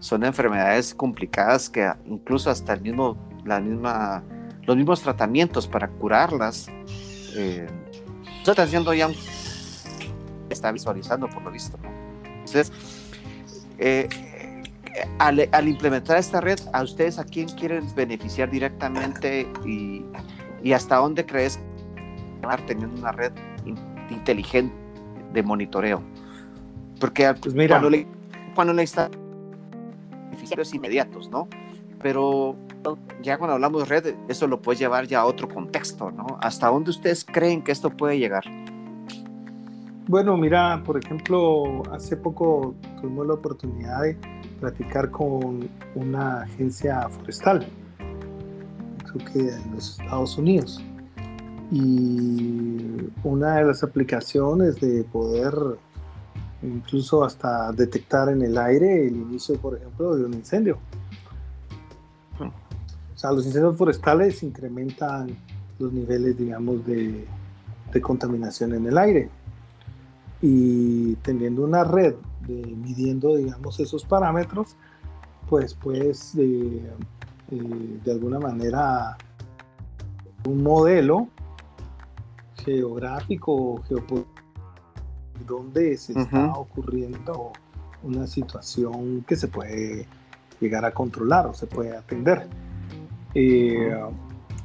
son 0.00 0.24
enfermedades 0.24 0.94
complicadas 0.94 1.70
que 1.70 1.90
incluso 2.06 2.50
hasta 2.50 2.72
el 2.72 2.80
mismo, 2.80 3.16
la 3.44 3.60
misma, 3.60 4.24
los 4.62 4.76
mismos 4.76 5.02
tratamientos 5.02 5.66
para 5.68 5.88
curarlas, 5.88 6.68
eh, 7.36 7.68
está 8.44 8.62
haciendo 8.62 8.92
ya 8.92 9.08
está 10.50 10.72
visualizando 10.72 11.28
por 11.28 11.42
lo 11.42 11.50
visto. 11.50 11.78
Entonces, 12.24 12.72
eh, 13.78 14.08
al, 15.18 15.68
implementar 15.68 16.18
esta 16.18 16.40
red, 16.40 16.58
¿a 16.72 16.82
ustedes 16.82 17.18
a 17.18 17.24
quién 17.24 17.48
quieren 17.48 17.92
beneficiar 17.94 18.50
directamente 18.50 19.48
y, 19.64 20.04
y 20.64 20.72
hasta 20.72 20.96
dónde 20.96 21.24
crees 21.24 21.60
que 22.40 22.62
teniendo 22.66 22.98
una 22.98 23.12
red 23.12 23.32
inteligente 24.10 24.74
de 25.32 25.42
monitoreo? 25.42 26.02
Porque 26.98 27.32
pues 27.40 27.54
mira, 27.54 27.76
cuando 27.76 27.90
le, 27.90 28.06
cuando 28.54 28.72
le 28.72 28.82
está 28.82 29.10
beneficiarios 30.24 30.74
inmediatos, 30.74 31.30
¿no? 31.30 31.48
Pero 32.02 32.56
ya 33.22 33.38
cuando 33.38 33.54
hablamos 33.54 33.82
de 33.82 34.00
red, 34.00 34.14
eso 34.28 34.46
lo 34.46 34.60
puede 34.60 34.78
llevar 34.78 35.06
ya 35.06 35.20
a 35.20 35.26
otro 35.26 35.48
contexto, 35.48 36.10
¿no? 36.10 36.26
¿Hasta 36.40 36.68
dónde 36.68 36.90
ustedes 36.90 37.24
creen 37.24 37.62
que 37.62 37.72
esto 37.72 37.90
puede 37.90 38.18
llegar? 38.18 38.44
Bueno, 40.06 40.36
mira, 40.36 40.82
por 40.84 40.98
ejemplo, 40.98 41.82
hace 41.90 42.16
poco 42.16 42.74
tuvimos 43.00 43.26
la 43.26 43.34
oportunidad 43.34 44.02
de 44.02 44.18
platicar 44.60 45.10
con 45.10 45.68
una 45.94 46.42
agencia 46.42 47.08
forestal, 47.08 47.66
creo 49.14 49.32
que 49.32 49.54
en 49.54 49.74
los 49.74 49.98
Estados 49.98 50.36
Unidos. 50.38 50.82
Y 51.70 53.10
una 53.22 53.56
de 53.56 53.64
las 53.64 53.82
aplicaciones 53.82 54.80
de 54.80 55.04
poder 55.04 55.54
incluso 56.62 57.24
hasta 57.24 57.72
detectar 57.72 58.28
en 58.30 58.42
el 58.42 58.56
aire 58.56 59.06
el 59.06 59.16
inicio, 59.16 59.56
por 59.58 59.76
ejemplo, 59.76 60.16
de 60.16 60.24
un 60.24 60.34
incendio. 60.34 60.78
O 62.40 63.16
sea, 63.16 63.32
los 63.32 63.46
incendios 63.46 63.76
forestales 63.76 64.42
incrementan 64.42 65.36
los 65.78 65.92
niveles, 65.92 66.36
digamos, 66.36 66.84
de, 66.86 67.26
de 67.92 68.00
contaminación 68.00 68.74
en 68.74 68.86
el 68.86 68.98
aire. 68.98 69.28
Y 70.42 71.14
teniendo 71.16 71.64
una 71.64 71.84
red 71.84 72.14
de, 72.46 72.54
midiendo, 72.54 73.36
digamos, 73.36 73.78
esos 73.80 74.04
parámetros, 74.04 74.76
pues 75.48 75.74
puedes 75.74 76.34
eh, 76.36 76.90
eh, 77.50 78.00
de 78.04 78.12
alguna 78.12 78.38
manera 78.38 79.16
un 80.46 80.62
modelo 80.62 81.28
geográfico 82.64 83.82
geopolítico 83.88 84.34
donde 85.46 85.96
se 85.96 86.18
está 86.18 86.52
ocurriendo 86.54 87.52
una 88.02 88.26
situación 88.26 89.24
que 89.26 89.36
se 89.36 89.48
puede 89.48 90.06
llegar 90.60 90.84
a 90.84 90.92
controlar 90.92 91.46
o 91.46 91.54
se 91.54 91.66
puede 91.66 91.96
atender. 91.96 92.46
Eh, 93.34 93.94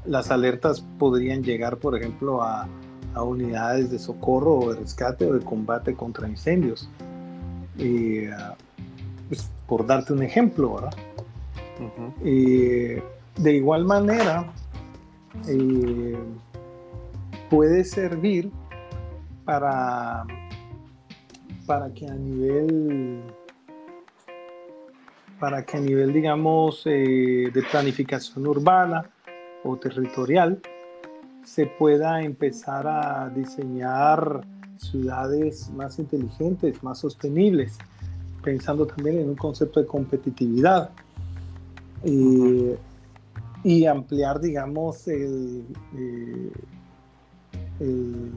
las 0.06 0.32
alertas 0.32 0.82
podrían 0.98 1.44
llegar, 1.44 1.78
por 1.78 1.98
ejemplo, 1.98 2.42
a, 2.42 2.68
a, 3.14 3.24
unidades 3.24 3.90
de 3.92 4.00
socorro 4.00 4.60
o 4.60 4.74
de 4.74 4.80
rescate 4.80 5.26
o 5.26 5.34
de 5.34 5.44
combate 5.44 5.96
contra 5.96 6.28
incendios. 6.28 6.90
Eh, 7.78 8.30
pues, 9.28 9.50
por 9.68 9.86
darte 9.86 10.14
un 10.14 10.24
ejemplo, 10.24 10.76
¿verdad? 10.76 10.94
Eh, 12.24 13.02
de 13.38 13.54
igual 13.54 13.86
manera, 13.86 14.52
puede 17.50 17.84
servir 17.84 18.52
para 19.46 20.26
para 21.66 21.94
que 21.94 22.08
a 22.08 22.16
nivel 22.16 23.22
para 25.40 25.64
que 25.64 25.78
a 25.78 25.80
nivel 25.80 26.12
digamos 26.12 26.82
eh, 26.86 27.50
de 27.54 27.64
planificación 27.72 28.48
urbana 28.48 29.10
o 29.64 29.78
territorial 29.78 30.60
se 31.44 31.68
pueda 31.68 32.22
empezar 32.22 32.88
a 32.88 33.30
diseñar 33.30 34.42
ciudades 34.78 35.70
más 35.72 36.00
inteligentes, 36.00 36.84
más 36.84 37.00
sostenibles, 37.00 37.78
pensando 38.44 38.86
también 38.86 39.20
en 39.20 39.30
un 39.30 39.36
concepto 39.36 39.80
de 39.80 39.88
competitividad 39.88 40.92
eh, 42.04 42.78
y 43.64 43.86
ampliar, 43.86 44.40
digamos, 44.40 45.08
el, 45.08 45.66
eh, 45.96 46.52
el 47.80 48.32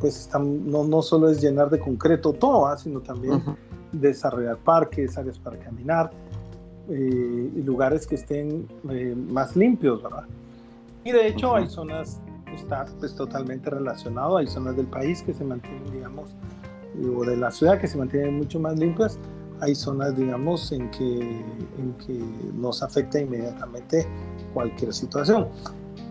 pues 0.00 0.28
no, 0.34 0.84
no, 0.84 1.00
solo 1.00 1.28
es 1.28 1.40
llenar 1.40 1.70
de 1.70 1.78
concreto 1.78 2.32
todo, 2.32 2.66
¿ah? 2.66 2.76
sino 2.76 3.00
también 3.00 3.40
desarrollar 3.92 4.58
parques, 4.58 5.16
áreas 5.16 5.38
para 5.38 5.56
caminar 5.58 6.10
eh, 6.88 7.50
y 7.54 7.62
lugares 7.62 8.06
que 8.06 8.16
estén 8.16 8.66
eh, 8.90 9.14
más 9.14 9.54
limpios, 9.54 10.02
¿verdad? 10.02 10.24
Y 11.04 11.12
de 11.12 11.28
hecho 11.28 11.54
hay 11.54 11.68
zonas, 11.68 12.20
está 12.52 12.84
pues 12.98 13.14
totalmente 13.14 13.70
relacionado, 13.70 14.38
hay 14.38 14.48
zonas 14.48 14.76
del 14.76 14.86
país 14.86 15.22
que 15.22 15.32
se 15.32 15.44
mantienen, 15.44 15.92
digamos, 15.92 16.34
o 17.16 17.24
de 17.24 17.36
la 17.36 17.52
ciudad 17.52 17.80
que 17.80 17.86
se 17.86 17.96
mantienen 17.96 18.36
mucho 18.36 18.58
más 18.58 18.76
limpias, 18.78 19.18
hay 19.62 19.76
zonas, 19.76 20.16
digamos, 20.16 20.72
en 20.72 20.90
que, 20.90 21.20
en 21.78 21.94
que 22.04 22.18
nos 22.52 22.82
afecta 22.82 23.20
inmediatamente 23.20 24.08
cualquier 24.52 24.92
situación. 24.92 25.48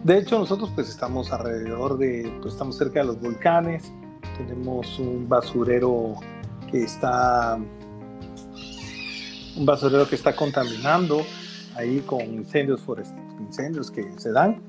De 0.05 0.19
hecho, 0.19 0.39
nosotros 0.39 0.71
pues 0.73 0.87
estamos 0.87 1.33
alrededor 1.33 1.97
de, 1.97 2.33
pues 2.41 2.53
estamos 2.53 2.77
cerca 2.77 3.01
de 3.01 3.07
los 3.07 3.19
volcanes, 3.21 3.91
tenemos 4.37 4.97
un 4.99 5.27
basurero 5.27 6.15
que 6.71 6.83
está, 6.83 7.59
un 9.57 9.65
basurero 9.65 10.07
que 10.07 10.15
está 10.15 10.33
contaminando 10.33 11.21
ahí 11.75 11.99
con 11.99 12.21
incendios 12.21 12.79
forestales, 12.79 13.33
incendios 13.37 13.91
que 13.91 14.17
se 14.17 14.31
dan 14.31 14.61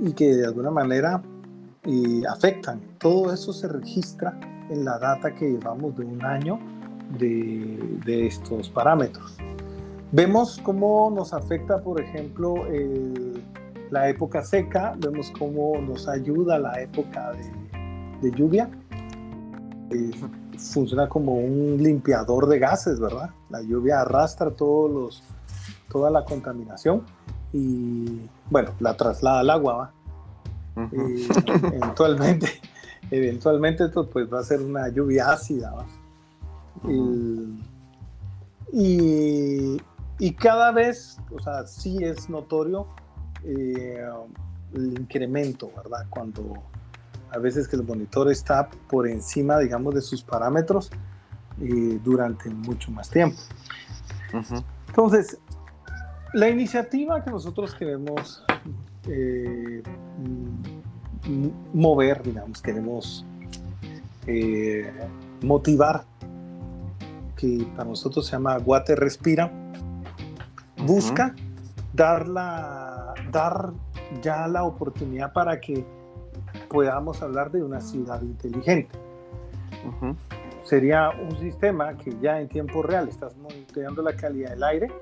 y 0.00 0.12
que 0.12 0.34
de 0.34 0.46
alguna 0.46 0.70
manera 0.70 1.22
y 1.84 2.24
afectan. 2.24 2.80
Todo 2.98 3.34
eso 3.34 3.52
se 3.52 3.68
registra 3.68 4.40
en 4.70 4.86
la 4.86 4.98
data 4.98 5.34
que 5.34 5.50
llevamos 5.50 5.94
de 5.96 6.06
un 6.06 6.24
año 6.24 6.79
de, 7.18 7.98
de 8.04 8.26
estos 8.26 8.68
parámetros. 8.68 9.36
Vemos 10.12 10.60
cómo 10.62 11.10
nos 11.14 11.32
afecta, 11.32 11.82
por 11.82 12.00
ejemplo, 12.00 12.54
la 13.90 14.08
época 14.08 14.42
seca, 14.44 14.94
vemos 14.98 15.32
cómo 15.38 15.80
nos 15.80 16.08
ayuda 16.08 16.58
la 16.58 16.80
época 16.80 17.32
de, 17.32 18.28
de 18.28 18.36
lluvia. 18.36 18.70
Eh, 19.90 20.10
funciona 20.56 21.08
como 21.08 21.34
un 21.34 21.82
limpiador 21.82 22.46
de 22.46 22.58
gases, 22.58 23.00
¿verdad? 23.00 23.30
La 23.48 23.62
lluvia 23.62 24.00
arrastra 24.00 24.50
todos 24.50 24.90
los, 24.90 25.22
toda 25.88 26.10
la 26.10 26.24
contaminación 26.24 27.02
y, 27.52 28.20
bueno, 28.50 28.70
la 28.78 28.96
traslada 28.96 29.40
al 29.40 29.50
agua, 29.50 29.74
¿va? 29.76 29.92
eventualmente, 31.72 32.46
eventualmente 33.10 33.84
esto 33.84 34.08
pues 34.08 34.32
va 34.32 34.40
a 34.40 34.44
ser 34.44 34.60
una 34.60 34.88
lluvia 34.88 35.32
ácida. 35.32 35.74
Y, 38.72 39.80
y, 40.18 40.32
cada 40.34 40.72
vez, 40.72 41.18
o 41.34 41.40
sea, 41.40 41.66
sí 41.66 41.98
es 42.02 42.28
notorio 42.30 42.86
eh, 43.44 44.04
el 44.74 44.98
incremento, 44.98 45.70
¿verdad? 45.76 46.06
Cuando 46.08 46.54
a 47.30 47.38
veces 47.38 47.68
que 47.68 47.76
el 47.76 47.84
monitor 47.84 48.30
está 48.30 48.68
por 48.88 49.08
encima, 49.08 49.58
digamos, 49.58 49.94
de 49.94 50.00
sus 50.00 50.22
parámetros 50.22 50.90
eh, 51.60 51.98
durante 52.02 52.50
mucho 52.50 52.90
más 52.90 53.10
tiempo. 53.10 53.38
Entonces, 54.88 55.38
la 56.32 56.48
iniciativa 56.48 57.22
que 57.24 57.30
nosotros 57.30 57.74
queremos 57.74 58.44
eh, 59.08 59.82
mover, 61.72 62.22
digamos, 62.22 62.62
queremos 62.62 63.24
eh, 64.26 64.92
motivar, 65.42 66.04
que 67.40 67.66
para 67.74 67.88
nosotros 67.88 68.26
se 68.26 68.32
llama 68.32 68.58
Guate 68.58 68.94
Respira, 68.94 69.50
busca 70.84 71.34
dar, 71.94 72.28
la, 72.28 73.14
dar 73.30 73.72
ya 74.22 74.46
la 74.46 74.64
oportunidad 74.64 75.32
para 75.32 75.58
que 75.60 75.84
podamos 76.68 77.22
hablar 77.22 77.50
de 77.50 77.62
una 77.62 77.80
ciudad 77.80 78.20
inteligente. 78.22 78.90
Sería 80.64 81.10
un 81.10 81.36
sistema 81.38 81.96
que 81.96 82.14
ya 82.20 82.40
en 82.40 82.48
tiempo 82.48 82.82
real 82.82 83.08
estás 83.08 83.36
monitoreando 83.38 84.02
la 84.02 84.14
calidad 84.14 84.50
del 84.50 84.62
aire 84.62 84.92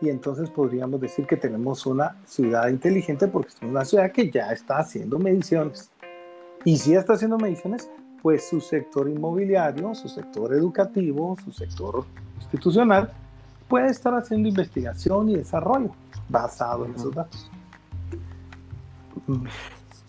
y 0.00 0.08
entonces 0.08 0.50
podríamos 0.50 1.00
decir 1.00 1.26
que 1.26 1.36
tenemos 1.36 1.86
una 1.86 2.16
ciudad 2.24 2.68
inteligente 2.68 3.28
porque 3.28 3.48
es 3.48 3.62
una 3.62 3.84
ciudad 3.84 4.10
que 4.10 4.30
ya 4.30 4.50
está 4.50 4.78
haciendo 4.78 5.18
mediciones. 5.18 5.90
Y 6.64 6.78
si 6.78 6.94
está 6.94 7.12
haciendo 7.12 7.38
mediciones, 7.38 7.90
pues 8.26 8.48
su 8.48 8.60
sector 8.60 9.08
inmobiliario, 9.08 9.94
su 9.94 10.08
sector 10.08 10.52
educativo, 10.52 11.36
su 11.44 11.52
sector 11.52 12.04
institucional 12.40 13.08
puede 13.68 13.86
estar 13.86 14.12
haciendo 14.14 14.48
investigación 14.48 15.28
y 15.28 15.36
desarrollo 15.36 15.92
basado 16.28 16.86
en 16.86 16.94
esos 16.96 17.14
datos. 17.14 17.48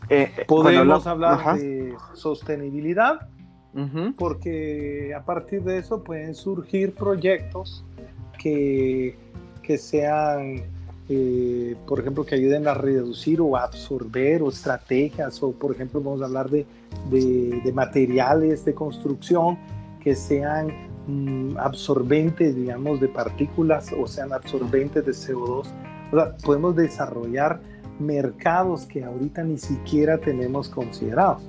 Eh, 0.10 0.32
eh, 0.36 0.46
Podemos 0.48 1.06
hablar 1.06 1.60
de 1.60 1.96
sostenibilidad, 2.16 3.30
porque 4.18 5.14
a 5.16 5.24
partir 5.24 5.62
de 5.62 5.78
eso 5.78 6.04
pueden 6.04 6.34
surgir 6.34 6.96
proyectos 6.96 7.86
que, 8.40 9.16
que 9.62 9.78
sean, 9.78 10.63
eh, 11.10 11.76
por 11.88 12.02
ejemplo, 12.02 12.26
que 12.26 12.36
ayuden 12.36 12.67
a 12.67 12.74
reducir 12.74 13.39
o 13.39 13.56
absorber 13.56 14.41
o 14.41 14.50
estrategias, 14.50 15.41
o 15.41 15.54
por 15.54 15.74
ejemplo, 15.74 16.02
vamos 16.02 16.22
a 16.22 16.26
hablar 16.26 16.50
de, 16.50 16.65
de, 17.10 17.72
materiales 17.74 18.65
de 18.65 18.74
construcción 18.74 19.58
que 20.04 20.15
sean 20.15 20.67
mm, 21.08 21.58
absorbentes, 21.58 22.56
digamos, 22.56 23.00
de 23.00 23.08
partículas 23.08 23.93
o 23.98 24.06
sean 24.06 24.34
absorbentes 24.34 25.06
de 25.06 25.13
CO2. 25.13 25.65
O 26.12 26.15
sea, 26.15 26.36
podemos 26.43 26.76
desarrollar 26.76 27.62
mercados 28.00 28.86
que 28.86 29.06
ahorita 29.06 29.43
ni 29.43 29.58
siquiera 29.58 30.17
tenemos 30.17 30.67
considerados. 30.67 31.41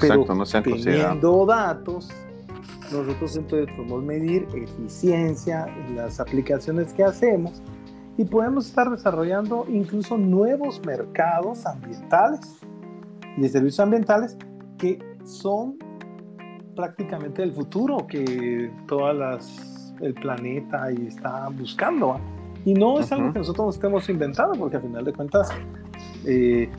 Pero 0.00 0.24
no 0.34 0.44
se 0.44 0.56
han 0.56 0.64
teniendo 0.64 1.46
datos, 1.46 2.10
nosotros 2.92 3.36
entonces 3.36 3.74
podemos 3.76 4.02
medir 4.02 4.46
eficiencia 4.54 5.66
en 5.86 5.96
las 5.96 6.20
aplicaciones 6.20 6.92
que 6.92 7.04
hacemos 7.04 7.62
y 8.18 8.24
podemos 8.24 8.66
estar 8.66 8.90
desarrollando 8.90 9.64
incluso 9.68 10.18
nuevos 10.18 10.84
mercados 10.84 11.64
ambientales 11.64 12.40
y 13.36 13.40
de 13.40 13.48
servicios 13.48 13.80
ambientales 13.80 14.36
que 14.76 14.98
son 15.24 15.78
prácticamente 16.74 17.42
el 17.42 17.52
futuro 17.52 18.06
que 18.06 18.70
todas 18.86 19.16
las 19.16 19.78
el 20.00 20.14
planeta 20.14 20.90
está 20.90 21.48
buscando. 21.48 22.20
Y 22.64 22.74
no 22.74 23.00
es 23.00 23.10
algo 23.12 23.32
que 23.32 23.38
nosotros 23.38 23.66
nos 23.66 23.74
estemos 23.76 24.08
inventando, 24.08 24.58
porque 24.58 24.76
al 24.76 24.82
final 24.82 25.04
de 25.04 25.12
cuentas, 25.12 25.48
eh, 26.24 26.70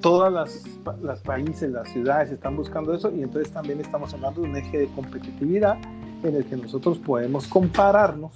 todas 0.00 0.32
las, 0.32 0.64
las, 1.02 1.20
países, 1.20 1.70
las 1.70 1.88
ciudades 1.88 2.30
están 2.30 2.56
buscando 2.56 2.94
eso, 2.94 3.10
y 3.10 3.22
entonces 3.22 3.52
también 3.52 3.80
estamos 3.80 4.12
hablando 4.14 4.42
de 4.42 4.48
un 4.48 4.56
eje 4.56 4.78
de 4.78 4.86
competitividad 4.88 5.76
en 6.22 6.36
el 6.36 6.44
que 6.44 6.56
nosotros 6.56 6.98
podemos 6.98 7.46
compararnos 7.48 8.32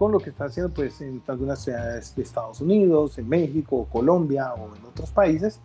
con 0.00 0.12
lo 0.12 0.18
que 0.18 0.30
está 0.30 0.46
haciendo 0.46 0.72
pues, 0.72 0.98
en 1.02 1.22
algunas 1.26 1.62
ciudades 1.62 2.16
de 2.16 2.22
Estados 2.22 2.62
Unidos, 2.62 3.18
en 3.18 3.28
México, 3.28 3.86
Colombia 3.92 4.54
o 4.54 4.74
en 4.74 4.82
otros 4.86 5.10
países, 5.10 5.60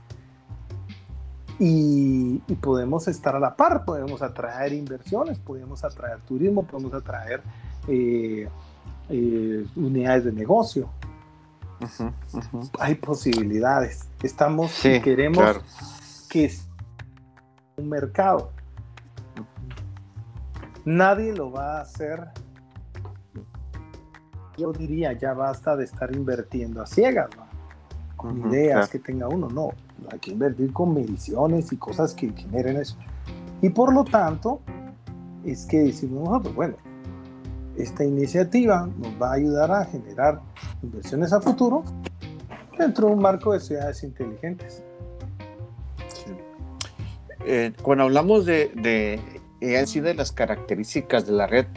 y, 1.58 2.40
podemos 2.60 3.08
estar 3.08 3.38
a 3.38 3.40
la 3.40 3.56
par, 3.56 3.86
podemos 3.86 4.22
atraer 4.22 4.74
inversiones, 4.74 5.40
podemos 5.40 5.86
atraer 5.86 6.20
turismo, 6.28 6.64
podemos 6.64 6.94
atraer 6.94 7.42
eh, 7.88 8.50
eh, 9.08 9.66
unidades 9.78 10.26
de 10.26 10.34
negocio. 10.34 10.90
Hay 12.78 12.96
posibilidades. 12.96 14.10
Estamos, 14.22 14.72
si 14.72 15.00
queremos 15.00 15.62
que 16.30 16.44
es 16.44 16.68
un 17.78 17.88
mercado. 17.88 18.52
Nadie 20.84 21.32
lo 21.32 21.54
va 21.54 21.78
a 21.78 21.82
hacer. 21.84 22.45
Yo 24.58 24.72
diría, 24.72 25.14
ya 25.14 25.34
basta 25.34 25.76
de 25.76 25.86
estar 25.86 26.14
invirtiendo 26.16 26.82
a 26.82 26.86
ciegas, 26.86 27.30
con 28.16 28.50
ideas 28.50 28.90
que 28.90 29.00
tenga 29.00 29.28
uno. 29.28 29.50
No, 29.50 29.72
hay 30.12 30.20
que 30.20 30.32
invertir 30.32 30.72
con 30.72 30.94
mediciones 30.94 31.72
y 31.72 31.78
cosas 31.78 32.14
que 32.14 32.32
generen 32.32 32.78
eso. 32.78 32.98
Y 33.62 33.70
por 33.70 33.94
lo 33.94 34.04
tanto, 34.04 34.62
es 35.44 35.66
que 35.66 35.80
decimos 35.80 36.30
nosotros, 36.30 36.56
bueno, 36.56 36.76
esta 37.78 38.04
iniciativa 38.04 38.88
nos 38.98 39.22
va 39.22 39.32
a 39.32 39.34
ayudar 39.34 39.72
a 39.72 39.86
generar 39.86 40.42
inversiones 40.82 41.34
a 41.34 41.42
futuro 41.42 41.84
dentro 42.78 43.08
de 43.08 43.14
un 43.14 43.22
marco 43.22 43.54
de 43.54 43.60
ciudades 43.60 44.04
inteligentes. 44.04 44.84
Eh, 47.46 47.74
cuando 47.82 48.06
hablamos 48.06 48.46
de, 48.46 48.72
de, 48.76 49.20
eh, 49.62 50.02
de 50.02 50.14
las 50.16 50.32
características 50.32 51.28
de 51.28 51.34
la 51.34 51.48
red, 51.48 51.68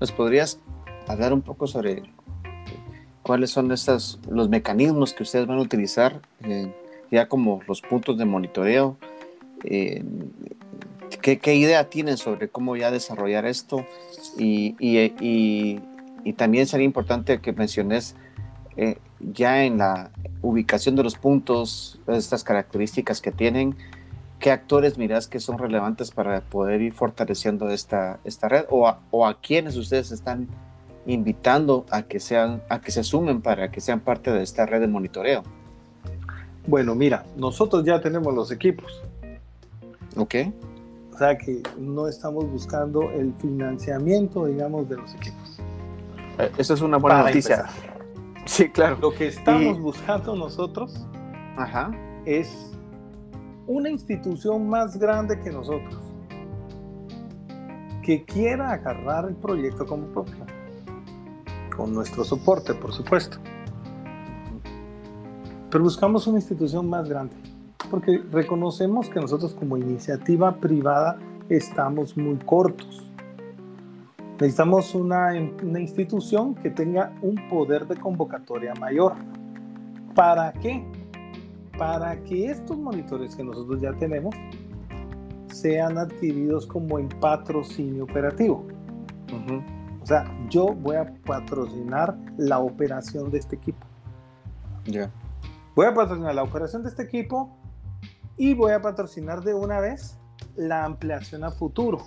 ¿nos 0.00 0.12
podrías 0.12 0.60
hablar 1.08 1.32
un 1.32 1.42
poco 1.42 1.66
sobre 1.66 2.02
cuáles 3.28 3.50
son 3.50 3.68
los 3.68 4.48
mecanismos 4.48 5.12
que 5.12 5.22
ustedes 5.22 5.46
van 5.46 5.58
a 5.58 5.60
utilizar, 5.60 6.22
eh, 6.44 6.72
ya 7.10 7.28
como 7.28 7.60
los 7.68 7.82
puntos 7.82 8.16
de 8.16 8.24
monitoreo? 8.24 8.96
¿Qué, 9.60 11.54
idea 11.54 11.90
tienen 11.90 12.16
sobre 12.16 12.48
cómo 12.48 12.74
ya 12.74 12.90
desarrollar 12.90 13.44
esto? 13.44 13.84
Y, 14.38 15.78
también 16.38 16.66
sería 16.66 16.86
importante 16.86 17.38
que 17.40 17.52
menciones 17.52 18.16
eh, 18.78 18.96
ya 19.20 19.64
en 19.64 19.76
la 19.76 20.10
ubicación 20.40 20.96
de 20.96 21.02
los 21.02 21.16
puntos, 21.16 22.00
estas 22.06 22.44
características 22.44 23.20
que 23.20 23.30
tienen, 23.30 23.76
¿qué 24.38 24.50
actores 24.52 24.96
mirás 24.96 25.28
que 25.28 25.38
son 25.38 25.58
relevantes 25.58 26.12
para 26.12 26.40
poder 26.40 26.80
ir 26.80 26.94
fortaleciendo 26.94 27.68
esta, 27.68 28.20
esta 28.24 28.48
red? 28.48 28.64
O 28.70 28.90
o 29.10 29.26
a 29.26 29.38
quienes 29.38 29.76
ustedes 29.76 30.12
están 30.12 30.48
invitando 31.08 31.86
a 31.90 32.02
que, 32.02 32.20
sean, 32.20 32.62
a 32.68 32.80
que 32.80 32.92
se 32.92 33.02
sumen 33.02 33.40
para 33.40 33.70
que 33.70 33.80
sean 33.80 34.00
parte 34.00 34.30
de 34.30 34.42
esta 34.42 34.66
red 34.66 34.80
de 34.80 34.86
monitoreo? 34.86 35.42
Bueno, 36.66 36.94
mira, 36.94 37.24
nosotros 37.36 37.84
ya 37.84 38.00
tenemos 38.00 38.34
los 38.34 38.52
equipos. 38.52 39.02
Ok. 40.16 40.34
O 41.14 41.18
sea 41.18 41.36
que 41.36 41.62
no 41.78 42.06
estamos 42.06 42.48
buscando 42.48 43.10
el 43.10 43.32
financiamiento, 43.40 44.46
digamos, 44.46 44.88
de 44.88 44.96
los 44.96 45.14
equipos. 45.14 45.58
Eh, 46.38 46.50
eso 46.58 46.74
es 46.74 46.80
una 46.80 46.98
buena 46.98 47.24
noticia. 47.24 47.66
Sí, 48.44 48.70
claro. 48.70 48.96
Lo 48.98 49.12
que 49.12 49.26
estamos 49.26 49.78
buscando 49.78 50.34
nosotros 50.34 51.06
es 52.24 52.72
una 53.66 53.90
institución 53.90 54.66
más 54.66 54.98
grande 54.98 55.38
que 55.38 55.50
nosotros, 55.50 55.98
que 58.02 58.24
quiera 58.24 58.72
agarrar 58.72 59.28
el 59.28 59.36
proyecto 59.36 59.84
como 59.84 60.06
propio, 60.06 60.46
con 61.78 61.94
nuestro 61.94 62.24
soporte, 62.24 62.74
por 62.74 62.92
supuesto. 62.92 63.38
Pero 65.70 65.84
buscamos 65.84 66.26
una 66.26 66.38
institución 66.38 66.90
más 66.90 67.08
grande 67.08 67.36
porque 67.88 68.20
reconocemos 68.32 69.08
que 69.08 69.20
nosotros 69.20 69.54
como 69.54 69.76
iniciativa 69.76 70.56
privada 70.56 71.18
estamos 71.48 72.16
muy 72.16 72.36
cortos. 72.38 73.04
Necesitamos 74.40 74.94
una, 74.94 75.28
una 75.62 75.80
institución 75.80 76.56
que 76.56 76.70
tenga 76.70 77.12
un 77.22 77.36
poder 77.48 77.86
de 77.86 77.96
convocatoria 77.96 78.74
mayor. 78.74 79.14
¿Para 80.14 80.52
qué? 80.52 80.84
Para 81.78 82.20
que 82.24 82.50
estos 82.50 82.76
monitores 82.76 83.36
que 83.36 83.44
nosotros 83.44 83.80
ya 83.80 83.92
tenemos 83.94 84.34
sean 85.46 85.96
adquiridos 85.96 86.66
como 86.66 86.98
en 86.98 87.08
patrocinio 87.08 88.02
operativo. 88.04 88.64
Sea, 90.08 90.24
yo 90.48 90.66
voy 90.66 90.96
a 90.96 91.14
patrocinar 91.26 92.16
la 92.36 92.58
operación 92.58 93.30
de 93.30 93.38
este 93.38 93.56
equipo. 93.56 93.86
Ya. 94.84 95.10
Voy 95.74 95.86
a 95.86 95.94
patrocinar 95.94 96.34
la 96.34 96.42
operación 96.42 96.82
de 96.82 96.88
este 96.88 97.02
equipo 97.02 97.56
y 98.36 98.54
voy 98.54 98.72
a 98.72 98.80
patrocinar 98.80 99.42
de 99.42 99.54
una 99.54 99.80
vez 99.80 100.18
la 100.56 100.84
ampliación 100.84 101.44
a 101.44 101.50
futuro. 101.50 101.98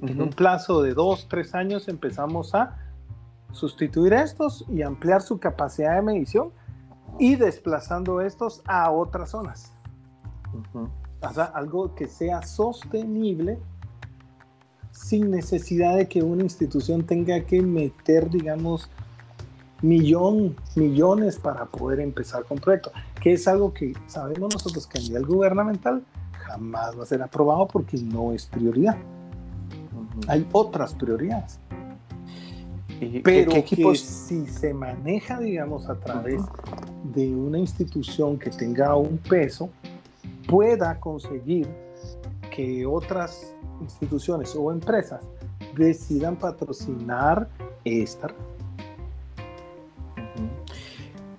En 0.00 0.22
un 0.22 0.30
plazo 0.30 0.82
de 0.82 0.94
dos, 0.94 1.28
tres 1.28 1.54
años 1.54 1.86
empezamos 1.88 2.54
a 2.54 2.78
sustituir 3.52 4.14
estos 4.14 4.64
y 4.68 4.82
ampliar 4.82 5.20
su 5.20 5.38
capacidad 5.38 5.96
de 5.96 6.02
medición 6.02 6.52
y 7.18 7.36
desplazando 7.36 8.22
estos 8.22 8.62
a 8.66 8.90
otras 8.90 9.30
zonas. 9.30 9.74
O 11.20 11.32
sea, 11.32 11.44
algo 11.44 11.94
que 11.94 12.06
sea 12.06 12.40
sostenible 12.42 13.58
sin 15.02 15.30
necesidad 15.30 15.96
de 15.96 16.08
que 16.08 16.22
una 16.22 16.42
institución 16.42 17.04
tenga 17.04 17.40
que 17.40 17.62
meter, 17.62 18.28
digamos, 18.28 18.90
millón, 19.80 20.56
millones 20.76 21.38
para 21.38 21.64
poder 21.64 22.00
empezar 22.00 22.44
con 22.44 22.58
proyectos, 22.58 22.92
que 23.20 23.32
es 23.32 23.48
algo 23.48 23.72
que 23.72 23.94
sabemos 24.06 24.52
nosotros 24.54 24.86
que 24.86 24.98
a 24.98 25.02
nivel 25.02 25.24
gubernamental 25.24 26.04
jamás 26.32 26.98
va 26.98 27.04
a 27.04 27.06
ser 27.06 27.22
aprobado 27.22 27.66
porque 27.66 27.96
no 27.96 28.32
es 28.32 28.46
prioridad. 28.46 28.96
Hay 30.28 30.46
otras 30.52 30.94
prioridades. 30.94 31.58
Pero 33.24 33.52
que 33.64 33.94
si 33.94 34.46
se 34.46 34.74
maneja, 34.74 35.40
digamos, 35.40 35.88
a 35.88 35.98
través 35.98 36.42
de 37.14 37.34
una 37.34 37.58
institución 37.58 38.38
que 38.38 38.50
tenga 38.50 38.94
un 38.96 39.16
peso, 39.16 39.70
pueda 40.46 41.00
conseguir 41.00 41.66
que 42.54 42.84
otras 42.84 43.54
instituciones 43.80 44.54
o 44.56 44.70
empresas 44.72 45.20
decidan 45.76 46.36
patrocinar 46.36 47.48
esta. 47.84 48.28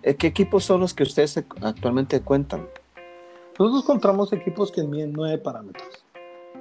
¿Qué 0.01 0.27
equipos 0.27 0.63
son 0.63 0.82
los 0.82 0.93
que 0.93 1.04
ustedes 1.04 1.38
actualmente 1.62 2.21
cuentan? 2.21 2.67
Nosotros 3.60 3.84
encontramos 3.84 4.34
equipos 4.34 4.71
que 4.71 4.84
miden 4.84 5.13
nueve 5.13 5.38
parámetros. 5.38 6.04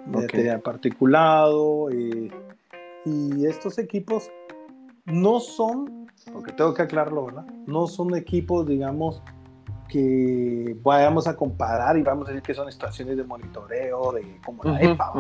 de 0.06 0.58
particulado. 0.58 1.90
Eh, 1.90 2.30
y 3.06 3.46
estos 3.46 3.78
equipos 3.78 4.30
no 5.06 5.40
son, 5.40 6.06
porque 6.32 6.52
tengo 6.52 6.74
que 6.74 6.82
aclararlo, 6.82 7.26
¿verdad? 7.26 7.46
No 7.66 7.86
son 7.86 8.14
equipos, 8.14 8.66
digamos, 8.66 9.22
que 9.88 10.76
vayamos 10.82 11.26
a 11.26 11.34
comparar 11.34 11.96
y 11.96 12.02
vamos 12.02 12.28
a 12.28 12.32
decir 12.32 12.42
que 12.42 12.54
son 12.54 12.68
estaciones 12.68 13.16
de 13.16 13.24
monitoreo 13.24 14.12
de 14.12 14.40
como 14.44 14.62
la 14.64 14.80
EPA. 14.80 15.12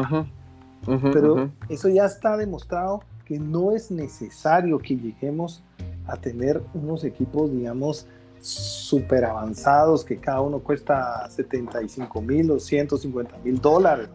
Pero 0.86 1.50
eso 1.68 1.88
ya 1.88 2.06
está 2.06 2.36
demostrado 2.36 3.02
que 3.24 3.38
no 3.38 3.72
es 3.72 3.90
necesario 3.90 4.78
que 4.78 4.96
lleguemos 4.96 5.62
a 6.06 6.16
tener 6.16 6.62
unos 6.74 7.04
equipos, 7.04 7.50
digamos, 7.52 8.06
súper 8.40 9.24
avanzados 9.24 10.04
que 10.04 10.16
cada 10.16 10.40
uno 10.40 10.60
cuesta 10.60 11.28
75 11.28 12.22
mil 12.22 12.50
o 12.50 12.58
150 12.58 13.38
mil 13.44 13.60
dólares, 13.60 14.08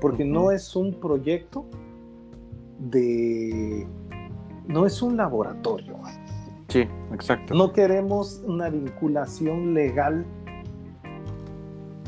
porque 0.00 0.24
no 0.24 0.50
es 0.52 0.76
un 0.76 0.94
proyecto 0.94 1.64
de, 2.78 3.86
no 4.68 4.86
es 4.86 5.02
un 5.02 5.16
laboratorio. 5.16 5.96
Sí, 6.68 6.86
exacto. 7.12 7.54
No 7.54 7.72
queremos 7.72 8.42
una 8.46 8.68
vinculación 8.68 9.74
legal, 9.74 10.24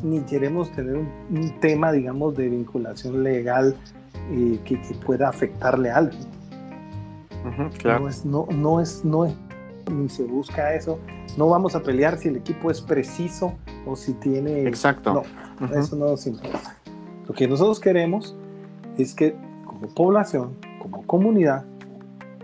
ni 0.03 0.21
queremos 0.21 0.71
tener 0.73 0.97
un, 0.97 1.61
tema, 1.61 1.93
digamos, 1.93 2.37
de 2.37 2.49
vinculación 2.49 3.23
legal 3.23 3.77
eh, 4.31 4.59
que, 4.65 4.77
pueda 5.05 5.29
afectarle 5.29 5.91
a 5.91 5.99
alguien. 5.99 6.23
claro. 7.79 8.01
No 8.01 8.09
es, 8.09 8.25
no, 8.25 8.47
no 8.51 8.81
es, 8.81 9.05
no 9.05 9.25
es, 9.25 9.35
ni 9.91 10.09
se 10.09 10.25
busca 10.25 10.75
eso. 10.75 10.99
No 11.37 11.49
vamos 11.49 11.75
a 11.75 11.83
pelear 11.83 12.19
si 12.19 12.29
el 12.29 12.37
equipo 12.37 12.71
es 12.71 12.81
preciso 12.81 13.55
o 13.87 13.97
si 13.97 14.13
tiene. 14.15 14.67
Exacto. 14.67 15.23
No, 15.61 15.75
eso 15.75 15.97
no 15.97 16.07
nos 16.07 16.27
importa. 16.27 16.77
Lo 17.27 17.35
que 17.35 17.47
nosotros 17.49 17.81
queremos 17.81 18.37
es 18.99 19.15
que, 19.15 19.35
como 19.65 19.89
población, 19.95 20.57
como 20.81 21.07
comunidad, 21.07 21.65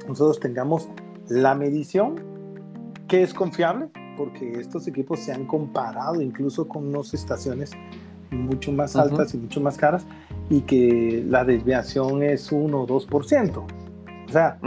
nosotros 0.07 0.41
tengamos 0.41 0.89
la 1.29 1.55
medición 1.55 2.17
que 3.09 3.23
es 3.23 3.35
confiable, 3.35 3.89
porque 4.19 4.61
estos 4.61 4.89
equipos 4.89 5.21
se 5.21 5.33
han 5.33 5.47
comparado 5.47 6.21
incluso 6.21 6.67
con 6.67 6.89
unas 6.89 7.15
estaciones 7.15 7.71
mucho 8.31 8.73
más 8.73 8.97
altas 8.97 9.33
y 9.33 9.39
mucho 9.39 9.61
más 9.61 9.79
caras 9.79 10.05
y 10.51 10.63
que 10.63 11.25
la 11.27 11.45
desviación 11.45 12.23
es 12.23 12.51
1 12.51 12.79
o 12.79 12.87
2%. 12.87 13.57
O 13.57 14.31
sea, 14.31 14.59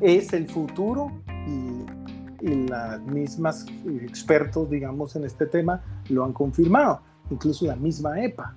es 0.00 0.32
el 0.32 0.48
futuro 0.48 1.12
y, 1.46 2.46
y 2.46 2.66
las 2.66 3.00
mismas 3.02 3.66
expertos, 4.02 4.68
digamos, 4.70 5.14
en 5.14 5.24
este 5.24 5.46
tema 5.46 5.82
lo 6.08 6.24
han 6.24 6.32
confirmado, 6.32 7.02
incluso 7.30 7.66
la 7.66 7.76
misma 7.76 8.20
EPA. 8.20 8.56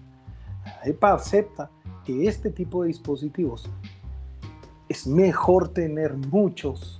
La 0.65 0.89
EPA 0.89 1.13
acepta 1.13 1.69
que 2.05 2.27
este 2.27 2.49
tipo 2.49 2.81
de 2.81 2.87
dispositivos 2.87 3.69
es 4.89 5.05
mejor 5.05 5.69
tener 5.69 6.15
muchos 6.15 6.99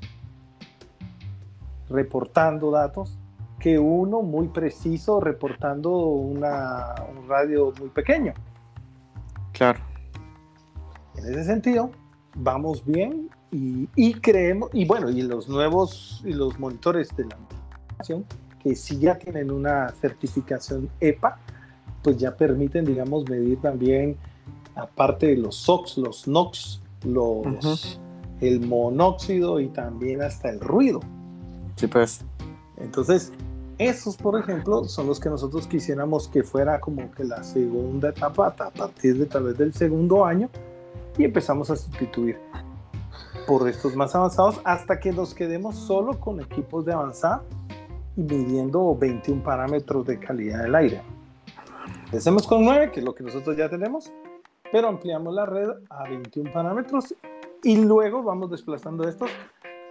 reportando 1.94 2.72
datos 2.72 3.18
que 3.60 3.80
uno 3.80 4.22
muy 4.22 4.50
preciso 4.50 5.22
reportando 5.22 5.96
una, 5.96 6.96
un 7.10 7.30
radio 7.30 7.72
muy 7.80 7.88
pequeño. 7.88 8.34
Claro. 9.54 9.80
En 11.16 11.26
ese 11.26 11.46
sentido, 11.46 11.92
vamos 12.36 12.84
bien 12.84 13.30
y, 13.52 14.14
creemos, 14.16 14.70
y 14.74 14.86
bueno, 14.86 15.10
y 15.10 15.22
los 15.22 15.48
nuevos, 15.48 16.22
y 16.26 16.34
los 16.34 16.60
monitores 16.60 17.16
de 17.16 17.26
la 17.26 17.38
nación, 18.00 18.26
que 18.60 18.76
si 18.76 18.98
ya 18.98 19.18
tienen 19.18 19.52
una 19.52 19.90
certificación 19.90 20.90
EPA, 21.00 21.38
pues 22.02 22.18
ya 22.18 22.36
permiten, 22.36 22.84
digamos, 22.84 23.30
medir 23.30 23.62
también, 23.62 24.18
aparte 24.76 25.28
de 25.28 25.38
los 25.38 25.56
SOx, 25.56 26.00
los 26.00 26.28
NOx, 26.28 26.82
los, 27.06 28.00
el 28.42 28.60
monóxido 28.62 29.60
y 29.60 29.68
también 29.68 30.22
hasta 30.22 30.50
el 30.50 30.60
ruido. 30.60 31.00
Sí, 31.76 31.88
pues. 31.88 32.24
Entonces, 32.78 33.32
esos, 33.78 34.16
por 34.18 34.40
ejemplo, 34.40 34.84
son 34.86 35.08
los 35.08 35.20
que 35.20 35.30
nosotros 35.30 35.68
quisiéramos 35.68 36.28
que 36.28 36.44
fuera 36.44 36.80
como 36.80 37.12
que 37.12 37.24
la 37.24 37.44
segunda 37.44 38.10
etapa 38.10 38.48
a 38.48 38.70
partir 38.70 39.18
de 39.18 39.26
tal 39.26 39.44
vez 39.44 39.58
del 39.58 39.74
segundo 39.74 40.26
año 40.26 40.50
y 41.18 41.24
empezamos 41.24 41.70
a 41.70 41.76
sustituir 41.76 42.38
por 43.48 43.68
estos 43.68 43.96
más 43.96 44.16
avanzados 44.16 44.62
hasta 44.64 45.00
que 45.00 45.12
nos 45.12 45.34
quedemos 45.34 45.76
solo 45.76 46.20
con 46.20 46.40
equipos 46.40 46.86
de 46.86 46.94
avanzada 46.94 47.44
y 48.16 48.22
midiendo 48.22 48.96
21 48.96 49.44
parámetros 49.44 50.06
de 50.06 50.20
calidad 50.20 50.64
del 50.64 50.76
aire. 50.76 51.02
Empecemos 52.06 52.48
con 52.48 52.64
9, 52.64 52.92
que 52.92 53.00
es 53.00 53.06
lo 53.06 53.16
que 53.16 53.24
nosotros 53.24 53.58
ya 53.58 53.70
tenemos, 53.70 54.12
pero 54.72 54.88
ampliamos 54.88 55.34
la 55.34 55.46
red 55.46 55.70
a 55.90 56.04
21 56.04 56.54
parámetros 56.54 57.16
y 57.64 57.78
luego 57.78 58.24
vamos 58.24 58.52
desplazando 58.52 59.08
estos, 59.08 59.30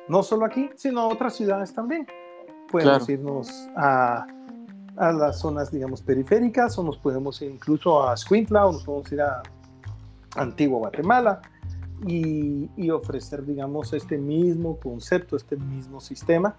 no 0.09 0.23
solo 0.23 0.45
aquí, 0.45 0.71
sino 0.77 1.01
a 1.01 1.09
otras 1.09 1.35
ciudades 1.35 1.73
también. 1.73 2.07
Podemos 2.71 3.09
irnos 3.09 3.69
a, 3.77 4.27
a, 4.97 5.13
las 5.13 5.41
zonas, 5.41 5.71
digamos, 5.71 6.03
periféricas, 6.03 6.79
o 6.79 6.83
nos 6.83 6.97
podemos 6.97 7.41
ir 7.43 7.51
incluso 7.51 8.03
a 8.03 8.17
Squintla, 8.17 8.67
o 8.67 8.73
nos 8.73 8.85
podemos 8.85 9.13
ir 9.13 9.21
a 9.21 9.43
Antigua 10.37 10.79
Guatemala, 10.79 11.41
y, 12.07 12.91
ofrecer, 12.91 13.45
digamos, 13.45 13.93
este 13.93 14.19
mismo 14.19 14.77
concepto, 14.79 15.37
este 15.37 15.57
mismo 15.57 16.01
sistema 16.01 16.55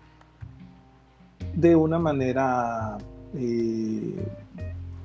de 1.53 1.75
una 1.75 1.99
manera, 1.99 2.97
eh, 3.35 4.25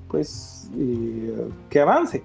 pues, 0.09 0.71
eh, 0.77 1.49
que 1.69 1.81
avance. 1.81 2.23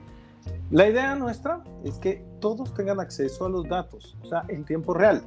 La 0.70 0.88
idea 0.88 1.16
nuestra 1.16 1.64
es 1.84 1.98
que 1.98 2.24
todos 2.40 2.74
tengan 2.74 3.00
acceso 3.00 3.46
a 3.46 3.50
los 3.50 3.68
datos, 3.68 4.16
o 4.24 4.28
sea, 4.28 4.44
en 4.48 4.64
tiempo 4.64 4.94
real. 4.94 5.24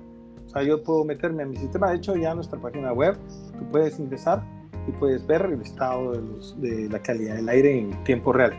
Sea, 0.57 0.67
yo 0.67 0.83
puedo 0.83 1.05
meterme 1.05 1.43
a 1.43 1.47
mi 1.47 1.57
sistema, 1.57 1.91
de 1.91 1.97
hecho 1.97 2.17
ya 2.17 2.35
nuestra 2.35 2.59
página 2.59 2.93
web, 2.93 3.17
tú 3.59 3.65
puedes 3.71 3.99
ingresar 3.99 4.43
y 4.89 4.93
puedes 4.93 5.27
ver 5.27 5.43
el 5.43 5.61
estado 5.61 6.13
de, 6.13 6.71
de 6.71 6.89
la 6.89 6.99
calidad 7.01 7.35
del 7.35 7.49
aire 7.49 7.79
en 7.79 8.05
tiempo 8.05 8.33
real. 8.33 8.55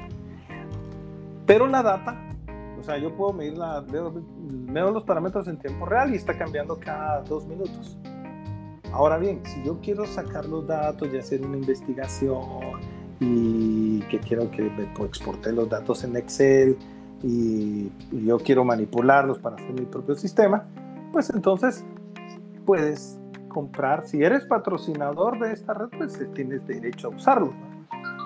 Pero 1.48 1.66
la 1.66 1.82
data 1.82 2.28
o 2.80 2.84
sea, 2.84 2.98
yo 2.98 3.14
puedo 3.16 3.34
medir 3.34 3.58
la, 3.58 3.82
veo, 3.82 4.92
los 4.92 5.04
parámetros 5.04 5.48
en 5.48 5.58
tiempo 5.58 5.86
real 5.86 6.14
y 6.14 6.18
está 6.18 6.38
cambiando 6.38 6.80
cada 6.80 7.22
dos 7.22 7.46
minutos. 7.48 7.98
Ahora 8.92 9.18
bien, 9.18 9.42
si 9.44 9.64
yo 9.64 9.80
quiero 9.82 10.06
sacar 10.06 10.46
los 10.46 10.68
datos 10.68 11.10
y 11.12 11.18
hacer 11.18 11.46
una 11.46 11.58
investigación 11.58 12.42
y 13.20 14.00
que 14.04 14.20
quiero 14.20 14.50
que 14.52 14.72
exporte 15.04 15.52
los 15.52 15.68
datos 15.68 16.04
en 16.04 16.16
Excel 16.16 16.78
y 17.24 17.90
yo 18.12 18.38
quiero 18.38 18.64
manipularlos 18.64 19.40
para 19.40 19.56
hacer 19.56 19.74
mi 19.74 19.86
propio 19.86 20.16
sistema, 20.16 20.66
pues 21.12 21.30
entonces 21.30 21.86
puedes 22.66 23.20
comprar, 23.48 24.06
si 24.06 24.24
eres 24.24 24.46
patrocinador 24.46 25.40
de 25.40 25.54
esta 25.54 25.74
red, 25.74 25.88
pues 25.98 26.20
tienes 26.34 26.66
derecho 26.68 27.08
a 27.08 27.12
usarlo. 27.12 27.54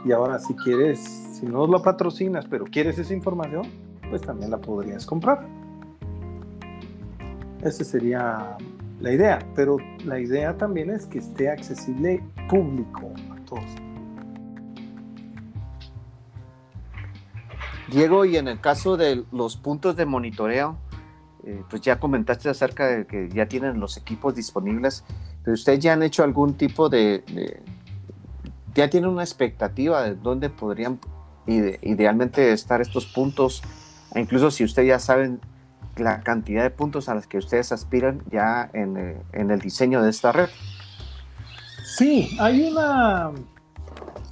Y 0.03 0.11
ahora 0.11 0.39
si 0.39 0.53
quieres, 0.55 0.99
si 0.99 1.45
no 1.45 1.67
lo 1.67 1.81
patrocinas, 1.81 2.45
pero 2.47 2.65
quieres 2.65 2.97
esa 2.97 3.13
información, 3.13 3.67
pues 4.09 4.21
también 4.21 4.51
la 4.51 4.59
podrías 4.59 5.05
comprar. 5.05 5.47
Esa 7.61 7.83
sería 7.83 8.57
la 8.99 9.11
idea, 9.11 9.39
pero 9.55 9.77
la 10.03 10.19
idea 10.19 10.57
también 10.57 10.89
es 10.89 11.05
que 11.05 11.19
esté 11.19 11.49
accesible 11.49 12.23
público 12.49 13.11
a 13.31 13.45
todos. 13.45 13.63
Diego, 17.91 18.25
y 18.25 18.37
en 18.37 18.47
el 18.47 18.59
caso 18.59 18.95
de 18.97 19.25
los 19.31 19.57
puntos 19.57 19.95
de 19.95 20.05
monitoreo, 20.05 20.77
eh, 21.45 21.63
pues 21.69 21.81
ya 21.81 21.99
comentaste 21.99 22.49
acerca 22.49 22.87
de 22.87 23.05
que 23.05 23.29
ya 23.29 23.47
tienen 23.47 23.79
los 23.79 23.97
equipos 23.97 24.35
disponibles, 24.35 25.03
pero 25.43 25.53
ustedes 25.53 25.79
ya 25.79 25.93
han 25.93 26.03
hecho 26.03 26.23
algún 26.23 26.55
tipo 26.55 26.89
de, 26.89 27.23
ya 28.75 28.89
tienen 28.89 29.09
una 29.09 29.23
expectativa 29.23 30.03
de 30.03 30.15
dónde 30.15 30.49
podrían 30.49 30.99
idealmente 31.47 32.53
estar 32.53 32.81
estos 32.81 33.05
puntos, 33.05 33.61
e 34.13 34.21
incluso 34.21 34.51
si 34.51 34.63
ustedes 34.63 34.87
ya 34.89 34.99
saben 34.99 35.39
la 35.97 36.21
cantidad 36.21 36.63
de 36.63 36.69
puntos 36.69 37.09
a 37.09 37.15
los 37.15 37.27
que 37.27 37.37
ustedes 37.37 37.71
aspiran 37.71 38.21
ya 38.31 38.69
en, 38.73 38.97
eh, 38.97 39.17
en 39.33 39.51
el 39.51 39.59
diseño 39.59 40.01
de 40.01 40.09
esta 40.09 40.31
red. 40.31 40.49
Sí, 41.83 42.37
hay 42.39 42.71
una, 42.71 43.31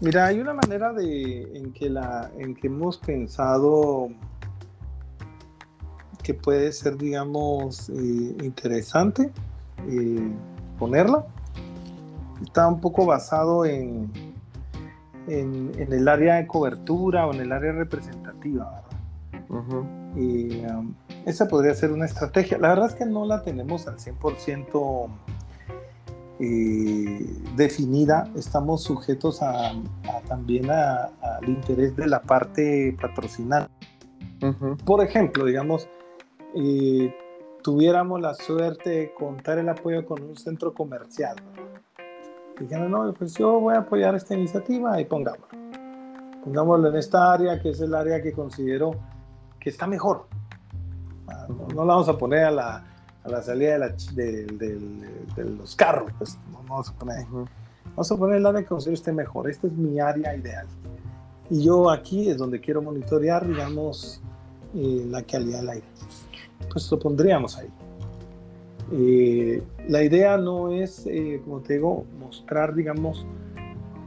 mira, 0.02 0.28
hay 0.28 0.39
una 0.39 0.54
manera 0.54 0.93
de 0.93 1.41
en 1.58 1.74
que 1.74 1.89
la, 1.89 2.32
en 2.38 2.56
que 2.56 2.67
hemos 2.67 2.98
pensado 2.98 4.10
que 6.24 6.34
puede 6.34 6.72
ser, 6.72 6.98
digamos, 6.98 7.90
eh, 7.90 8.36
interesante 8.44 9.32
eh, 9.88 10.32
ponerla. 10.78 11.26
Está 12.44 12.68
un 12.68 12.80
poco 12.80 13.06
basado 13.06 13.66
en, 13.66 14.12
en, 15.28 15.72
el 15.78 16.08
área 16.08 16.36
de 16.36 16.48
cobertura 16.48 17.28
o 17.28 17.34
en 17.34 17.42
el 17.42 17.52
área 17.52 17.72
representativa, 17.72 18.84
Y 20.16 20.66
um, 20.66 20.94
esa 21.26 21.48
podría 21.48 21.74
ser 21.74 21.92
una 21.92 22.06
estrategia. 22.06 22.58
La 22.58 22.70
verdad 22.70 22.88
es 22.88 22.96
que 22.96 23.06
no 23.06 23.26
la 23.26 23.44
tenemos 23.44 23.88
al 23.88 23.98
100% 23.98 25.10
eh, 26.40 27.42
definida. 27.56 28.30
Estamos 28.36 28.84
sujetos 28.84 29.42
a, 29.42 29.74
también 30.28 30.70
al 30.72 31.48
interés 31.48 31.96
de 31.96 32.08
la 32.08 32.22
parte 32.22 32.96
patrocinante. 33.00 33.70
Por 34.86 35.04
ejemplo, 35.04 35.44
digamos, 35.44 35.90
eh, 36.56 37.14
tuviéramos 37.62 38.20
la 38.22 38.34
suerte 38.34 38.90
de 38.90 39.14
contar 39.14 39.60
el 39.60 39.70
apoyo 39.70 40.06
con 40.06 40.22
un 40.24 40.36
centro 40.36 40.74
comercial. 40.74 41.36
Dijeron, 42.60 42.92
no, 42.92 43.14
pues 43.14 43.36
yo 43.36 43.60
voy 43.60 43.76
a 43.76 43.80
apoyar 43.80 44.16
esta 44.16 44.34
iniciativa 44.36 45.00
y 45.00 45.06
pongámoslo. 45.06 45.48
Pongámoslo 46.44 46.90
en 46.90 46.96
esta 46.96 47.34
área, 47.34 47.62
que 47.62 47.70
es 47.70 47.82
el 47.82 47.94
área 47.94 48.22
que 48.22 48.32
considero 48.32 48.92
que 49.60 49.70
está 49.70 49.88
mejor. 49.88 50.26
Ah, 51.28 51.48
no, 51.50 51.86
la 51.86 51.94
vamos 51.94 52.10
a 52.10 52.18
poner 52.18 52.46
a 52.46 52.52
la, 52.52 52.86
a 53.24 53.30
la 53.30 53.42
salida 53.42 53.78
de, 54.14 54.46
de, 54.46 55.44
los 55.44 55.76
carros, 55.76 56.12
pues 56.18 56.38
no, 56.52 56.64
vamos 56.68 56.90
a 56.90 56.94
poner 56.94 57.26
Vamos 57.86 58.12
a 58.12 58.18
poner 58.18 58.38
el 58.38 58.46
área 58.46 58.62
que 58.62 58.68
considero 58.68 58.94
esté 58.94 59.12
mejor. 59.12 59.50
Esta 59.50 59.68
es 59.68 59.74
mi 59.74 60.00
área 60.00 60.36
ideal. 60.36 60.68
Y 61.50 61.64
yo 61.64 61.90
aquí 61.90 62.30
es 62.30 62.38
donde 62.38 62.62
quiero 62.62 62.82
monitorear, 62.82 63.46
digamos, 63.48 64.22
eh, 64.76 65.06
la 65.10 65.24
calidad 65.24 65.60
del 65.60 65.70
aire. 65.70 65.88
Pues 66.72 66.91
lo 66.91 67.00
pondríamos 67.00 67.58
ahí. 67.58 67.69
Eh, 68.91 69.62
la 69.88 70.04
idea 70.04 70.38
no 70.38 70.72
es, 70.72 71.06
eh, 71.06 71.41
como 71.43 71.60
te 71.62 71.74
digo, 71.74 72.06
mostrar, 72.19 72.74
digamos, 72.74 73.26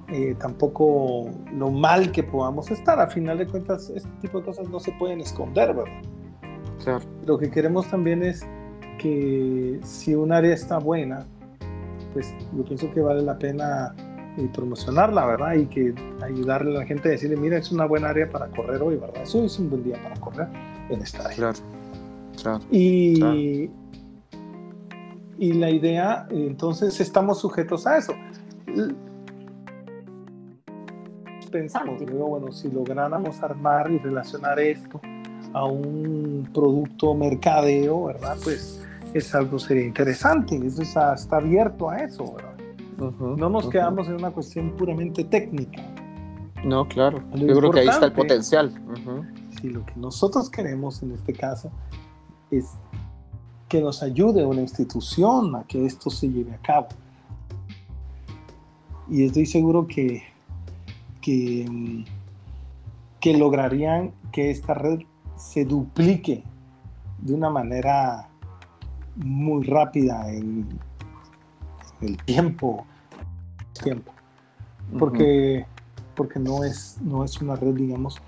eh, 0.08 0.34
tampoco 0.38 1.30
lo 1.54 1.70
mal 1.70 2.10
que 2.10 2.22
podamos 2.22 2.70
estar. 2.70 2.98
A 3.00 3.06
final 3.06 3.38
de 3.38 3.46
cuentas, 3.46 3.90
este 3.94 4.10
tipo 4.20 4.38
de 4.38 4.44
cosas 4.44 4.68
no 4.68 4.80
se 4.80 4.92
pueden 4.92 5.20
esconder, 5.20 5.74
¿verdad? 5.74 7.00
Lo 7.26 7.38
que 7.38 7.50
queremos 7.50 7.88
también 7.88 8.24
es 8.24 8.44
que 8.98 9.78
si 9.84 10.14
un 10.14 10.32
área 10.32 10.52
está 10.52 10.78
buena, 10.78 11.26
pues 12.12 12.34
yo 12.56 12.64
pienso 12.64 12.90
que 12.90 13.00
vale 13.00 13.22
la 13.22 13.38
pena 13.38 13.94
promocionarla, 14.52 15.26
¿verdad? 15.26 15.54
Y 15.54 15.66
que 15.66 15.94
ayudarle 16.22 16.76
a 16.76 16.80
la 16.80 16.86
gente 16.86 17.08
a 17.08 17.12
decirle, 17.12 17.36
mira, 17.36 17.58
es 17.58 17.70
una 17.70 17.84
buena 17.84 18.08
área 18.08 18.28
para 18.28 18.48
correr 18.48 18.82
hoy, 18.82 18.96
¿verdad? 18.96 19.22
Eso 19.22 19.44
es 19.44 19.58
un 19.58 19.70
buen 19.70 19.84
día 19.84 20.02
para 20.02 20.16
correr 20.16 20.48
en 20.88 21.02
esta 21.02 21.20
área. 21.20 21.36
Claro. 21.36 21.58
Claro. 22.42 22.60
Y, 22.70 23.70
y 25.38 25.52
la 25.54 25.70
idea, 25.70 26.26
entonces 26.30 27.00
estamos 27.00 27.40
sujetos 27.40 27.86
a 27.86 27.98
eso. 27.98 28.12
Pensamos, 31.50 32.00
digo, 32.00 32.26
bueno, 32.26 32.50
si 32.50 32.70
lográramos 32.70 33.42
armar 33.42 33.90
y 33.90 33.98
relacionar 33.98 34.58
esto 34.58 35.00
a 35.52 35.64
un 35.64 36.48
producto 36.52 37.14
mercadeo, 37.14 38.06
¿verdad? 38.06 38.36
Pues 38.42 38.82
es 39.14 39.34
algo 39.34 39.58
sería 39.58 39.84
interesante, 39.84 40.56
eso 40.56 40.82
está, 40.82 41.14
está 41.14 41.36
abierto 41.36 41.90
a 41.90 41.98
eso, 41.98 42.34
¿verdad? 42.34 42.52
no 43.36 43.48
nos 43.50 43.68
quedamos 43.68 44.06
en 44.08 44.14
una 44.14 44.30
cuestión 44.30 44.70
puramente 44.76 45.24
técnica. 45.24 45.82
No, 46.64 46.86
claro. 46.86 47.20
Yo 47.34 47.56
creo 47.56 47.70
que 47.72 47.80
ahí 47.80 47.88
está 47.88 48.06
el 48.06 48.12
potencial. 48.12 48.72
Si 49.60 49.68
lo 49.68 49.84
que 49.84 49.94
nosotros 49.96 50.48
queremos 50.48 51.02
en 51.02 51.12
este 51.12 51.32
caso 51.32 51.72
es 52.52 52.66
que 53.68 53.80
nos 53.80 54.02
ayude 54.02 54.44
una 54.44 54.60
institución 54.60 55.56
a 55.56 55.64
que 55.64 55.86
esto 55.86 56.10
se 56.10 56.28
lleve 56.28 56.54
a 56.54 56.58
cabo. 56.58 56.88
Y 59.08 59.24
estoy 59.24 59.46
seguro 59.46 59.86
que, 59.86 60.22
que, 61.20 62.04
que 63.18 63.36
lograrían 63.36 64.12
que 64.30 64.50
esta 64.50 64.74
red 64.74 65.00
se 65.36 65.64
duplique 65.64 66.44
de 67.18 67.34
una 67.34 67.48
manera 67.50 68.28
muy 69.16 69.64
rápida 69.64 70.28
en 70.30 70.68
el 72.00 72.16
tiempo, 72.24 72.84
tiempo. 73.82 74.12
porque, 74.98 75.64
porque 76.14 76.38
no, 76.38 76.64
es, 76.64 76.98
no 77.00 77.24
es 77.24 77.40
una 77.40 77.56
red, 77.56 77.74
digamos, 77.74 78.20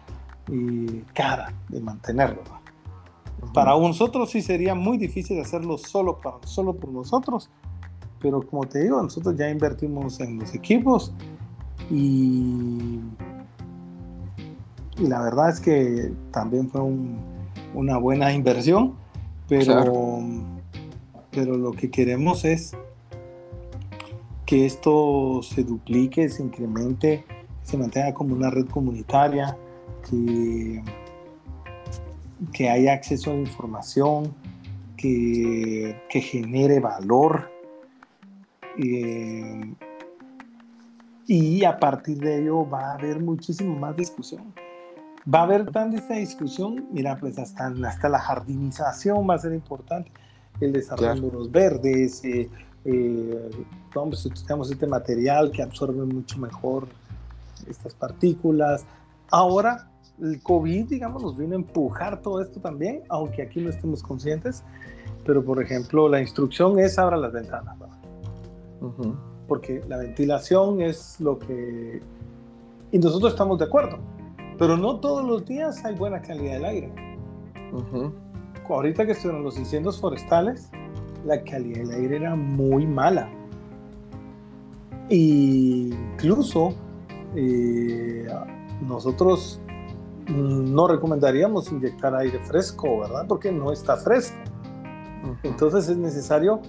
eh, 0.51 1.05
cara 1.13 1.53
de 1.69 1.81
mantenerlo. 1.81 2.43
Para 3.53 3.79
nosotros 3.79 4.31
sí 4.31 4.43
sería 4.43 4.75
muy 4.75 4.99
difícil 4.99 5.41
hacerlo 5.41 5.79
solo, 5.79 6.21
para, 6.21 6.39
solo 6.45 6.75
por 6.75 6.91
nosotros, 6.91 7.51
pero 8.21 8.43
como 8.43 8.65
te 8.65 8.83
digo, 8.83 9.03
nosotros 9.03 9.37
ya 9.37 9.51
invertimos 9.51 10.19
en 10.21 10.39
los 10.39 10.55
equipos 10.55 11.13
y, 11.91 13.01
y 14.99 15.07
la 15.07 15.23
verdad 15.23 15.51
es 15.51 15.61
que 15.61 16.13
también 16.31 16.71
fue 16.71 16.81
una 17.75 17.99
buena 17.99 18.33
inversión, 18.33 18.95
pero, 19.49 20.21
pero 21.31 21.57
lo 21.57 21.73
que 21.73 21.91
queremos 21.91 22.45
es 22.45 22.77
que 24.47 24.67
esto 24.67 25.41
se 25.43 25.65
duplique, 25.65 26.29
se 26.29 26.43
incremente, 26.43 27.25
se 27.63 27.77
mantenga 27.77 28.15
como 28.15 28.35
una 28.35 28.51
red 28.51 28.67
comunitaria, 28.67 29.57
que 30.09 30.83
que 32.53 32.69
haya 32.69 32.93
acceso 32.93 33.31
a 33.31 33.35
información, 33.35 34.35
que, 34.97 36.01
que 36.09 36.21
genere 36.21 36.81
valor. 36.81 37.51
Eh, 38.79 39.75
y 41.27 41.65
a 41.65 41.79
partir 41.79 42.19
de 42.19 42.43
ello 42.43 42.69
va 42.69 42.91
a 42.91 42.95
haber 42.95 43.21
muchísimo 43.21 43.75
más 43.79 43.97
discusión. 43.97 44.53
Va 45.33 45.41
a 45.41 45.43
haber 45.45 45.71
tanta 45.71 45.97
esta 45.97 46.15
discusión, 46.15 46.87
mira, 46.93 47.17
pues 47.17 47.39
hasta, 47.39 47.73
hasta 47.87 48.09
la 48.09 48.19
jardinización 48.19 49.29
va 49.29 49.35
a 49.35 49.39
ser 49.39 49.55
importante, 49.55 50.11
el 50.61 50.73
desarrollo 50.73 51.23
de 51.23 51.33
los 51.33 51.51
verdes, 51.51 52.23
eh, 52.25 52.51
eh, 52.85 53.51
vamos, 53.95 54.31
tenemos 54.47 54.71
este 54.71 54.87
material 54.87 55.51
que 55.51 55.63
absorbe 55.63 56.05
mucho 56.05 56.39
mejor 56.39 56.89
estas 57.69 57.95
partículas. 57.95 58.85
Ahora 59.31 59.89
el 60.21 60.43
COVID, 60.43 60.87
digamos, 60.87 61.23
nos 61.23 61.37
vino 61.37 61.53
a 61.55 61.57
empujar 61.57 62.21
todo 62.23 62.41
esto 62.41 62.61
también, 62.61 63.03
aunque 63.09 63.43
aquí 63.43 63.61
no 63.61 63.71
estemos 63.71 64.03
conscientes. 64.03 64.65
Pero, 65.25 65.45
por 65.45 65.63
ejemplo, 65.63 66.09
la 66.09 66.21
instrucción 66.21 66.79
es 66.79 66.99
abra 66.99 67.17
las 67.17 67.33
ventanas. 67.33 67.77
Porque 69.49 69.83
la 69.89 69.99
ventilación 69.99 70.81
es 70.81 71.19
lo 71.21 71.39
que... 71.39 72.01
Y 72.93 72.99
nosotros 72.99 73.33
estamos 73.33 73.59
de 73.59 73.65
acuerdo. 73.65 73.99
Pero 74.59 74.77
no 74.77 75.01
todos 75.01 75.25
los 75.25 75.45
días 75.45 75.85
hay 75.85 75.95
buena 75.95 76.21
calidad 76.21 76.55
del 76.55 76.65
aire. 76.65 76.93
Ahorita 78.69 79.05
que 79.05 79.13
estuvieron 79.13 79.43
los 79.43 79.59
incendios 79.59 80.01
forestales, 80.01 80.71
la 81.25 81.43
calidad 81.43 81.81
del 81.81 81.91
aire 81.91 82.17
era 82.17 82.37
muy 82.37 82.87
mala. 82.87 83.29
Y 85.09 85.93
incluso 85.93 86.75
eh, 87.35 88.27
nosotros 88.87 89.61
no 90.29 90.89
recomendaríamos 90.89 91.71
inyectar 91.71 92.15
aire 92.15 92.39
fresco, 92.45 93.01
¿verdad? 93.01 93.27
Porque 93.29 93.53
no 93.53 93.73
está 93.73 93.97
fresco. 93.97 94.37
Entonces 95.43 95.89
es 95.89 95.97
necesario 95.97 96.61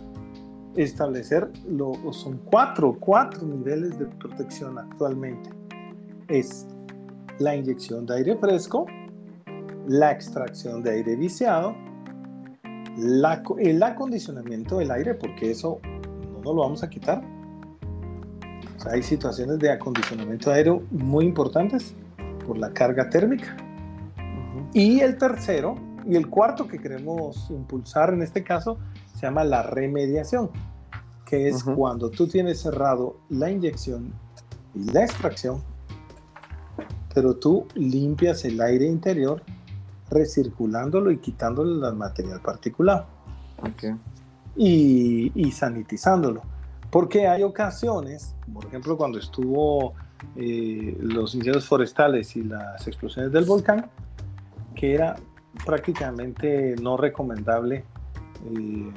establecer, 0.76 1.50
lo, 1.68 1.94
son 2.12 2.40
cuatro, 2.46 2.98
cuatro 3.00 3.46
niveles 3.46 3.98
de 3.98 4.06
protección 4.06 4.78
actualmente. 4.78 5.50
Es 6.28 6.68
la 7.40 7.56
inyección 7.56 8.06
de 8.06 8.16
aire 8.16 8.38
fresco, 8.38 8.86
la 9.88 10.12
extracción 10.12 10.84
de 10.84 10.92
aire 10.92 11.16
viciado, 11.16 11.76
el 13.60 13.84
acondicionamiento 13.84 14.78
del 14.78 14.92
aire, 14.92 15.16
porque 15.16 15.52
eso 15.52 15.80
no 15.84 16.42
nos 16.42 16.56
lo 16.56 16.62
vamos 16.62 16.84
a 16.84 16.90
quitar. 16.90 17.22
hay 18.92 19.02
situaciones 19.02 19.60
de 19.60 19.72
acondicionamiento 19.72 20.50
de 20.50 20.56
aire 20.58 20.82
muy 20.92 21.26
importantes 21.26 21.96
por 22.46 22.58
la 22.58 22.72
carga 22.72 23.10
térmica. 23.10 23.56
Y 24.74 25.00
el 25.00 25.18
tercero 25.18 25.76
y 26.08 26.16
el 26.16 26.30
cuarto 26.30 26.68
que 26.68 26.80
queremos 26.80 27.50
impulsar 27.50 28.14
en 28.14 28.22
este 28.22 28.44
caso 28.44 28.78
se 29.14 29.22
llama 29.22 29.44
la 29.44 29.64
remediación, 29.64 30.50
que 31.26 31.48
es 31.48 31.64
cuando 31.64 32.10
tú 32.10 32.28
tienes 32.28 32.62
cerrado 32.62 33.18
la 33.30 33.50
inyección 33.50 34.14
y 34.76 34.92
la 34.92 35.04
extracción, 35.04 35.64
pero 37.14 37.36
tú 37.36 37.68
limpias 37.74 38.44
el 38.46 38.60
aire 38.62 38.86
interior 38.86 39.42
recirculándolo 40.10 41.12
y 41.12 41.18
quitándole 41.18 41.88
el 41.88 41.96
material 41.96 42.42
particulado. 42.42 43.06
Y, 44.56 45.32
y, 45.34 45.52
sanitizándolo. 45.52 46.42
Porque 46.92 47.28
hay 47.28 47.44
ocasiones, 47.44 48.36
por 48.54 48.66
ejemplo, 48.66 48.96
cuando 48.96 49.18
estuvo 49.18 49.94
eh, 50.36 50.98
los 51.00 51.34
incendios 51.36 51.66
forestales 51.66 52.36
y 52.36 52.44
las 52.44 52.88
explosiones 52.88 53.32
del 53.32 53.46
volcán, 53.46 53.90
que 54.76 54.94
era 54.94 55.16
prácticamente 55.66 56.76
no 56.82 56.98
recomendable 56.98 57.86
eh, 58.54 58.92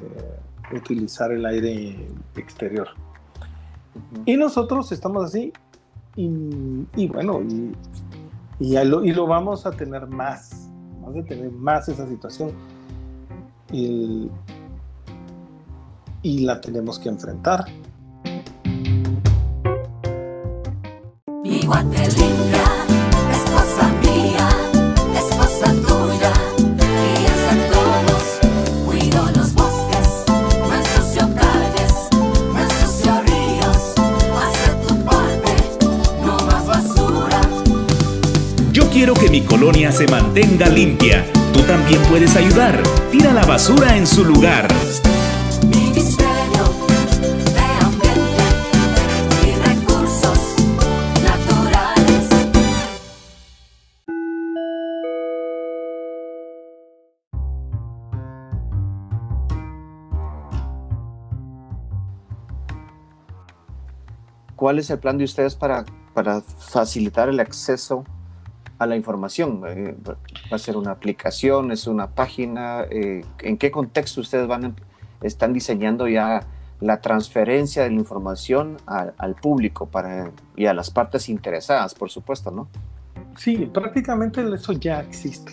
utilizar 0.74 1.30
el 1.32 1.46
aire 1.46 2.08
exterior. 2.36 2.88
Y 4.26 4.36
nosotros 4.36 4.90
estamos 4.92 5.24
así, 5.24 5.52
y, 6.16 7.06
bueno, 7.06 7.40
y, 7.42 7.72
y, 8.58 8.84
lo, 8.84 9.04
y, 9.04 9.12
lo, 9.12 9.26
vamos 9.28 9.66
a 9.66 9.70
tener 9.70 10.08
más, 10.08 10.68
vamos 11.00 11.24
a 11.24 11.28
tener 11.28 11.50
más 11.52 11.88
esa 11.88 12.08
situación. 12.08 12.52
y 13.70 14.30
la 16.40 16.60
tenemos 16.60 16.98
que 16.98 17.08
enfrentar. 17.08 17.64
Quiero 38.98 39.14
que 39.14 39.28
mi 39.28 39.42
colonia 39.42 39.92
se 39.92 40.08
mantenga 40.08 40.68
limpia. 40.68 41.24
Tú 41.52 41.60
también 41.60 42.02
puedes 42.10 42.34
ayudar. 42.34 42.82
Tira 43.12 43.32
la 43.32 43.46
basura 43.46 43.96
en 43.96 44.08
su 44.08 44.24
lugar. 44.24 44.66
¿Cuál 64.58 64.80
es 64.80 64.90
el 64.90 64.98
plan 64.98 65.16
de 65.16 65.24
ustedes 65.24 65.54
para, 65.54 65.84
para 66.14 66.40
facilitar 66.40 67.28
el 67.28 67.38
acceso 67.38 68.04
a 68.78 68.86
la 68.86 68.96
información? 68.96 69.62
Eh, 69.68 69.96
¿Va 70.04 70.56
a 70.56 70.58
ser 70.58 70.76
una 70.76 70.90
aplicación? 70.90 71.70
¿Es 71.70 71.86
una 71.86 72.08
página? 72.08 72.82
Eh, 72.90 73.24
¿En 73.38 73.56
qué 73.56 73.70
contexto 73.70 74.20
ustedes 74.20 74.48
van 74.48 74.74
están 75.22 75.52
diseñando 75.52 76.08
ya 76.08 76.42
la 76.80 77.00
transferencia 77.00 77.84
de 77.84 77.90
la 77.90 77.96
información 77.96 78.76
al 78.86 79.34
público 79.36 79.86
para, 79.86 80.30
y 80.56 80.66
a 80.66 80.74
las 80.74 80.90
partes 80.90 81.28
interesadas, 81.28 81.94
por 81.94 82.10
supuesto, 82.10 82.50
¿no? 82.50 82.68
Sí, 83.36 83.68
prácticamente 83.72 84.42
eso 84.54 84.72
ya 84.72 85.00
existe. 85.00 85.52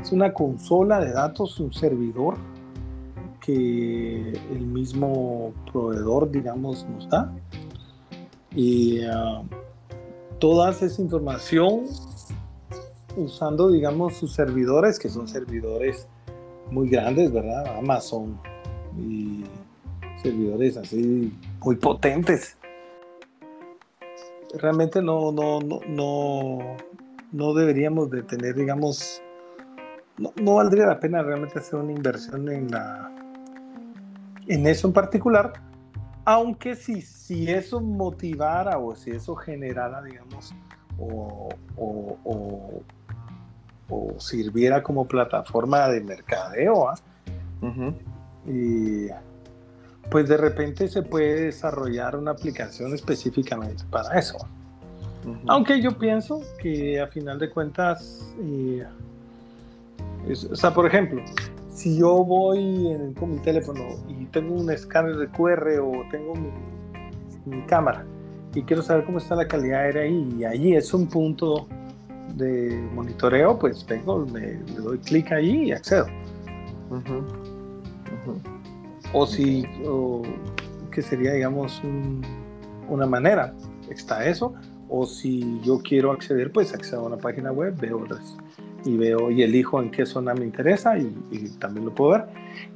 Es 0.00 0.10
una 0.10 0.32
consola 0.32 0.98
de 1.00 1.12
datos, 1.12 1.60
un 1.60 1.72
servidor 1.72 2.36
que 3.40 4.32
el 4.50 4.66
mismo 4.66 5.52
proveedor, 5.72 6.30
digamos, 6.30 6.86
nos 6.88 7.08
da 7.08 7.32
y 8.54 9.04
uh, 9.06 9.44
toda 10.38 10.70
esa 10.70 11.00
información 11.00 11.84
usando, 13.16 13.70
digamos, 13.70 14.16
sus 14.16 14.32
servidores, 14.32 14.98
que 14.98 15.08
son 15.08 15.28
servidores 15.28 16.08
muy 16.70 16.88
grandes, 16.88 17.32
¿verdad? 17.32 17.78
Amazon 17.78 18.38
y 18.98 19.44
servidores 20.22 20.76
así 20.76 21.32
muy 21.64 21.76
potentes. 21.76 22.56
Realmente 24.54 25.00
no, 25.02 25.32
no, 25.32 25.60
no, 25.60 25.80
no, 25.88 26.58
no 27.32 27.54
deberíamos 27.54 28.10
de 28.10 28.22
tener, 28.22 28.54
digamos, 28.54 29.22
no, 30.18 30.32
no, 30.40 30.56
valdría 30.56 30.86
la 30.86 31.00
pena 31.00 31.22
realmente 31.22 31.58
hacer 31.58 31.80
una 31.80 31.92
inversión 31.92 32.48
en 32.50 32.70
la 32.70 33.10
en 34.48 34.66
eso 34.66 34.88
en 34.88 34.92
particular, 34.92 35.52
aunque 36.24 36.74
si, 36.76 37.02
si 37.02 37.50
eso 37.50 37.80
motivara 37.80 38.78
o 38.78 38.94
si 38.94 39.10
eso 39.10 39.34
generara, 39.34 40.02
digamos, 40.02 40.54
o, 40.98 41.48
sirviera 44.18 44.82
como 44.82 45.06
plataforma 45.06 45.88
de 45.88 46.00
mercadeo, 46.00 46.88
¿ah? 46.88 46.94
y 48.46 49.08
pues 50.10 50.28
de 50.28 50.36
repente 50.36 50.88
se 50.88 51.02
puede 51.02 51.44
desarrollar 51.44 52.16
una 52.16 52.30
aplicación 52.32 52.94
específicamente 52.94 53.84
para 53.90 54.18
eso. 54.18 54.38
Aunque 55.46 55.80
yo 55.80 55.96
pienso 55.96 56.42
que 56.60 57.00
a 57.00 57.06
final 57.06 57.38
de 57.38 57.50
cuentas, 57.50 58.34
eh, 58.40 58.84
o 60.50 60.56
sea, 60.56 60.72
por 60.74 60.86
ejemplo, 60.86 61.22
si 61.72 61.96
yo 61.96 62.24
voy 62.24 62.88
en, 62.88 63.14
con 63.14 63.34
mi 63.34 63.38
teléfono 63.40 63.80
y 64.08 64.26
tengo 64.26 64.54
un 64.54 64.70
escáner 64.70 65.16
de 65.16 65.28
QR 65.28 65.80
o 65.80 66.04
tengo 66.10 66.34
mi, 66.34 66.50
cámara 67.66 68.04
y 68.54 68.62
quiero 68.62 68.82
saber 68.82 69.04
cómo 69.04 69.18
está 69.18 69.34
la 69.34 69.48
calidad 69.48 69.80
aérea 69.80 70.02
ahí 70.02 70.36
y 70.38 70.44
allí 70.44 70.76
es 70.76 70.94
un 70.94 71.08
punto 71.08 71.66
de 72.34 72.80
monitoreo, 72.94 73.58
pues 73.58 73.84
vengo, 73.86 74.24
me, 74.26 74.40
le 74.40 74.74
doy 74.76 74.98
clic 74.98 75.32
ahí 75.32 75.68
y 75.68 75.72
accedo. 75.72 76.06
O 79.12 79.26
si, 79.26 79.66
que 80.90 81.02
sería, 81.02 81.32
digamos, 81.32 81.82
una 82.88 83.06
manera, 83.06 83.54
está 83.90 84.24
eso. 84.26 84.54
O 84.88 85.06
si 85.06 85.60
yo 85.62 85.80
quiero 85.82 86.12
acceder, 86.12 86.52
pues 86.52 86.72
accedo 86.72 87.00
a 87.00 87.06
una 87.06 87.16
página 87.16 87.50
web, 87.50 87.74
veo 87.78 88.02
otras 88.02 88.36
y 88.84 88.96
veo 88.96 89.30
y 89.30 89.42
elijo 89.42 89.80
en 89.80 89.90
qué 89.90 90.06
zona 90.06 90.34
me 90.34 90.44
interesa 90.44 90.98
y, 90.98 91.10
también 91.58 91.86
lo 91.86 91.94
puedo 91.94 92.12
ver. 92.12 92.26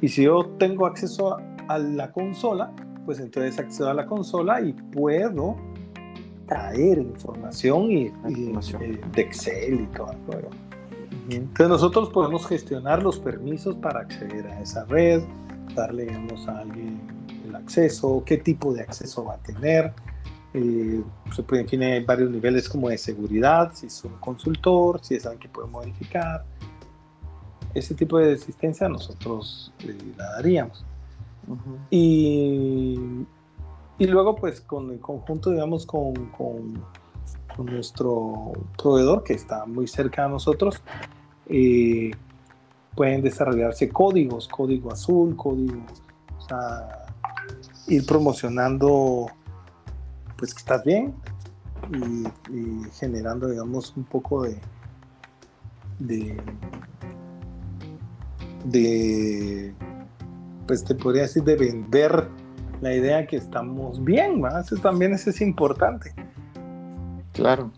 Y 0.01 0.09
si 0.09 0.25
yo 0.25 0.47
tengo 0.59 0.87
acceso 0.87 1.39
a, 1.69 1.79
la 1.79 2.13
consola, 2.13 2.73
pues 3.05 3.21
entonces 3.21 3.59
accedo 3.59 3.91
a 3.91 3.95
la 3.95 4.07
consola 4.07 4.61
y 4.61 4.73
puedo 4.73 5.57
traer 6.47 6.99
información 6.99 7.91
y, 7.91 8.07
eh, 8.07 9.01
de 9.13 9.23
Excel 9.23 9.81
y 9.81 9.87
todo 9.97 10.15
juego. 10.27 10.51
Entonces 11.29 11.69
nosotros 11.69 12.11
podemos 12.11 12.47
gestionar 12.47 13.03
los 13.03 13.19
permisos 13.19 13.75
para 13.77 14.01
acceder 14.01 14.47
a 14.47 14.61
esa 14.61 14.85
red, 14.85 15.23
darle 15.75 16.09
a 16.11 16.59
alguien 16.59 17.01
el 17.47 17.57
acceso, 17.57 18.23
qué 18.25 18.37
tipo 18.37 18.73
de 18.73 18.83
acceso 18.83 19.25
va 19.25 19.35
a 19.35 19.39
tener, 19.39 19.93
eh, 20.57 21.03
se 21.35 21.43
puede, 21.43 21.65
tiene 21.65 22.01
varios 22.01 22.31
niveles 22.31 22.67
como 22.67 22.89
de 22.89 22.97
seguridad, 22.97 23.73
si 23.75 23.89
es 23.89 24.05
un 24.05 24.15
consultor, 24.15 25.01
si 25.03 25.15
es 25.17 25.27
alguien 25.27 25.41
que 25.41 25.49
puede 25.51 25.69
modificar. 25.69 26.47
Ese 27.75 27.95
tipo 27.95 28.17
de 28.17 28.33
asistencia 28.33 28.89
nosotros 28.89 29.71
eh, 29.81 30.15
la 30.17 30.25
daríamos. 30.33 30.83
y, 31.91 32.99
y, 33.99 34.07
luego, 34.07 34.35
pues, 34.35 34.63
con 34.63 34.91
el 34.91 34.99
conjunto, 34.99 35.51
digamos, 35.51 35.85
con, 35.85 36.15
con, 36.37 36.97
nuestro 37.59 38.53
proveedor 38.77 39.25
que 39.25 39.33
está 39.33 39.65
muy 39.65 39.87
cerca 39.87 40.25
de 40.25 40.29
nosotros, 40.31 40.83
eh, 41.49 42.11
pueden 42.95 43.23
desarrollarse 43.23 43.89
códigos, 43.89 44.47
código 44.49 44.93
azul, 44.93 45.35
código, 45.37 45.81
o 46.37 46.41
sea, 46.41 47.07
ir 47.89 48.05
promocionando 48.05 49.31
pues 50.37 50.55
que 50.55 50.59
estás 50.59 50.85
bien, 50.85 51.15
y, 51.93 52.27
y 52.53 52.91
generando, 52.93 53.49
digamos, 53.49 53.97
un 53.97 54.05
poco 54.05 54.43
de, 54.43 54.59
de, 55.99 56.37
de, 58.65 59.75
pues 60.67 60.85
te 60.85 60.95
podría 60.95 61.23
decir, 61.23 61.45
de 61.45 61.57
vender 61.57 62.29
la 62.81 62.95
idea 62.95 63.27
que 63.27 63.37
estamos 63.37 64.03
bien, 64.05 64.43
¿va? 64.43 64.61
Eso 64.61 64.77
también 64.77 65.13
eso 65.15 65.31
es 65.31 65.41
importante. 65.41 66.15
Claro. 67.33 67.71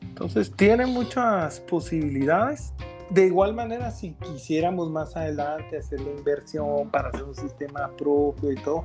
Entonces 0.00 0.52
tiene 0.54 0.86
muchas 0.86 1.60
posibilidades. 1.60 2.72
De 3.10 3.26
igual 3.26 3.54
manera, 3.54 3.90
si 3.90 4.12
quisiéramos 4.14 4.90
más 4.90 5.16
adelante 5.16 5.76
hacer 5.78 6.00
la 6.00 6.10
inversión 6.10 6.88
para 6.90 7.08
hacer 7.08 7.24
un 7.24 7.34
sistema 7.34 7.90
propio 7.96 8.52
y 8.52 8.56
todo, 8.56 8.84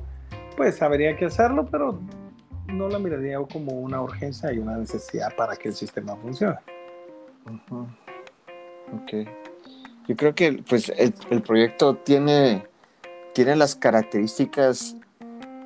pues 0.56 0.82
habría 0.82 1.16
que 1.16 1.26
hacerlo, 1.26 1.66
pero 1.70 2.00
no 2.72 2.88
la 2.88 2.98
miraría 2.98 3.38
como 3.52 3.72
una 3.72 4.02
urgencia 4.02 4.52
y 4.52 4.58
una 4.58 4.76
necesidad 4.76 5.34
para 5.36 5.56
que 5.56 5.68
el 5.68 5.74
sistema 5.74 6.16
funcione. 6.16 6.58
Ujú. 7.46 7.86
Ok. 8.94 9.28
Yo 10.08 10.16
creo 10.16 10.34
que 10.34 10.62
pues 10.68 10.92
el, 10.96 11.42
proyecto 11.42 11.96
tiene, 11.96 12.64
tiene 13.32 13.54
las 13.56 13.76
características 13.76 14.96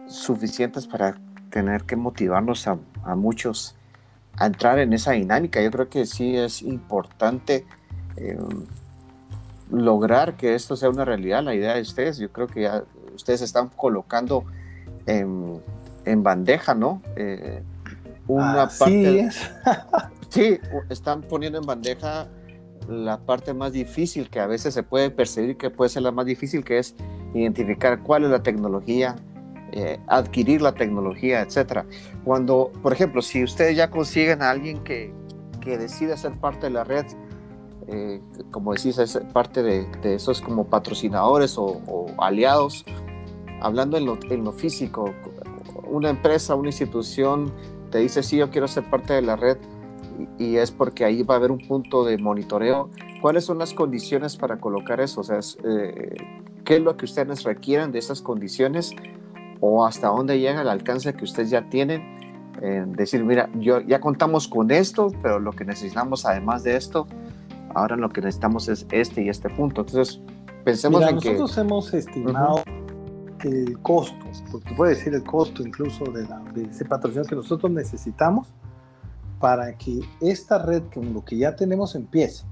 suficientes 0.06 0.86
para 0.86 1.18
tener 1.50 1.84
que 1.84 1.96
motivarnos 1.96 2.66
a, 2.68 2.78
a 3.04 3.14
muchos 3.14 3.76
a 4.36 4.46
entrar 4.46 4.78
en 4.78 4.92
esa 4.92 5.12
dinámica. 5.12 5.62
Yo 5.62 5.70
creo 5.70 5.88
que 5.88 6.06
sí 6.06 6.36
es 6.36 6.62
importante 6.62 7.64
eh, 8.16 8.38
lograr 9.70 10.36
que 10.36 10.54
esto 10.54 10.76
sea 10.76 10.90
una 10.90 11.04
realidad, 11.04 11.42
la 11.42 11.54
idea 11.54 11.74
de 11.74 11.82
ustedes. 11.82 12.18
Yo 12.18 12.30
creo 12.30 12.46
que 12.46 12.62
ya 12.62 12.84
ustedes 13.14 13.42
están 13.42 13.68
colocando 13.68 14.44
en, 15.06 15.60
en 16.04 16.22
bandeja, 16.22 16.74
¿no? 16.74 17.02
Eh, 17.16 17.62
una 18.26 18.64
Así 18.64 18.78
parte, 18.78 19.20
es. 19.20 19.50
Sí, 20.30 20.58
están 20.88 21.22
poniendo 21.22 21.58
en 21.58 21.64
bandeja 21.64 22.26
la 22.88 23.18
parte 23.18 23.54
más 23.54 23.72
difícil 23.72 24.28
que 24.28 24.40
a 24.40 24.48
veces 24.48 24.74
se 24.74 24.82
puede 24.82 25.10
percibir 25.10 25.56
que 25.56 25.70
puede 25.70 25.90
ser 25.90 26.02
la 26.02 26.10
más 26.10 26.26
difícil, 26.26 26.64
que 26.64 26.78
es 26.78 26.96
identificar 27.34 28.02
cuál 28.02 28.24
es 28.24 28.30
la 28.30 28.42
tecnología, 28.42 29.14
eh, 29.70 30.00
adquirir 30.08 30.60
la 30.60 30.72
tecnología, 30.72 31.40
etcétera. 31.40 31.86
Cuando, 32.24 32.72
por 32.82 32.92
ejemplo, 32.92 33.22
si 33.22 33.44
ustedes 33.44 33.76
ya 33.76 33.90
consiguen 33.90 34.42
a 34.42 34.50
alguien 34.50 34.82
que, 34.82 35.12
que 35.60 35.78
decide 35.78 36.16
ser 36.16 36.32
parte 36.32 36.66
de 36.66 36.70
la 36.70 36.82
red, 36.82 37.06
eh, 37.86 38.20
como 38.50 38.74
decís, 38.74 38.98
es 38.98 39.16
parte 39.32 39.62
de, 39.62 39.86
de 40.02 40.14
esos 40.14 40.40
como 40.40 40.66
patrocinadores 40.66 41.56
o, 41.58 41.80
o 41.86 42.06
aliados, 42.18 42.84
hablando 43.60 43.96
en 43.96 44.06
lo, 44.06 44.18
en 44.30 44.44
lo 44.44 44.52
físico, 44.52 45.14
una 45.84 46.10
empresa, 46.10 46.54
una 46.54 46.68
institución 46.68 47.52
te 47.90 47.98
dice, 47.98 48.22
sí, 48.22 48.38
yo 48.38 48.50
quiero 48.50 48.66
ser 48.66 48.88
parte 48.90 49.14
de 49.14 49.22
la 49.22 49.36
red, 49.36 49.58
y, 50.38 50.56
es 50.56 50.70
porque 50.70 51.04
ahí 51.04 51.22
va 51.22 51.34
a 51.34 51.38
haber 51.38 51.50
un 51.50 51.58
punto 51.58 52.04
de 52.04 52.18
monitoreo. 52.18 52.90
¿Cuáles 53.20 53.44
son 53.44 53.58
las 53.58 53.74
condiciones 53.74 54.36
para 54.36 54.58
colocar 54.58 55.00
eso? 55.00 55.20
O 55.20 55.24
sea, 55.24 55.38
es, 55.38 55.58
eh, 55.64 56.14
¿qué 56.64 56.76
es 56.76 56.82
lo 56.82 56.96
que 56.96 57.04
ustedes 57.04 57.42
requieren 57.42 57.92
de 57.92 57.98
esas 57.98 58.20
condiciones? 58.22 58.92
¿O 59.60 59.84
hasta 59.86 60.08
dónde 60.08 60.38
llega 60.38 60.62
el 60.62 60.68
alcance 60.68 61.14
que 61.14 61.24
ustedes 61.24 61.50
ya 61.50 61.68
tienen? 61.68 62.52
Eh, 62.62 62.84
decir, 62.86 63.24
mira, 63.24 63.50
yo, 63.54 63.80
ya 63.80 64.00
contamos 64.00 64.46
con 64.48 64.70
esto, 64.70 65.08
pero 65.22 65.40
lo 65.40 65.52
que 65.52 65.64
necesitamos 65.64 66.24
además 66.24 66.62
de 66.62 66.76
esto, 66.76 67.06
ahora 67.74 67.96
lo 67.96 68.08
que 68.08 68.20
necesitamos 68.20 68.68
es 68.68 68.86
este 68.90 69.22
y 69.22 69.28
este 69.28 69.48
punto. 69.50 69.80
Entonces, 69.82 70.20
pensemos 70.64 71.00
Mira, 71.00 71.10
en 71.10 71.18
que... 71.18 71.32
nosotros 71.32 71.58
hemos 71.58 71.92
estimado 71.92 72.62
el 73.46 73.78
costo, 73.80 74.24
porque 74.50 74.74
puede 74.74 74.94
decir 74.94 75.14
el 75.14 75.24
costo 75.24 75.62
incluso 75.62 76.04
de, 76.06 76.26
la- 76.26 76.40
de 76.52 76.64
ese 76.64 76.84
patrocinio 76.84 77.24
que 77.28 77.36
nosotros 77.36 77.70
necesitamos 77.72 78.52
para 79.40 79.76
que 79.76 80.00
esta 80.20 80.58
red 80.58 80.82
con 80.92 81.12
lo 81.12 81.24
que 81.24 81.36
ya 81.36 81.54
tenemos 81.54 81.94
empiece. 81.94 82.44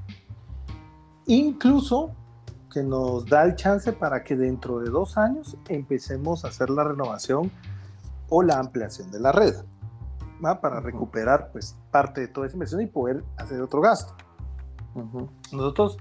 Incluso 1.26 2.14
que 2.72 2.82
nos 2.82 3.26
da 3.26 3.45
el 3.45 3.55
chance 3.55 3.93
para 3.93 4.24
que 4.24 4.34
dentro 4.36 4.78
de 4.80 4.90
dos 4.90 5.16
años 5.18 5.57
empecemos 5.68 6.45
a 6.45 6.49
hacer 6.49 6.70
la 6.70 6.84
renovación 6.84 7.51
o 8.28 8.43
la 8.43 8.59
ampliación 8.59 9.11
de 9.11 9.20
la 9.20 9.30
red, 9.30 9.55
¿va? 10.45 10.61
para 10.61 10.80
recuperar 10.80 11.51
pues 11.53 11.76
parte 11.90 12.22
de 12.22 12.28
toda 12.28 12.47
esa 12.47 12.57
inversión 12.57 12.80
y 12.80 12.86
poder 12.86 13.22
hacer 13.36 13.61
otro 13.61 13.80
gasto. 13.82 14.14
Ujú, 14.95 15.28
Nosotros, 15.53 15.99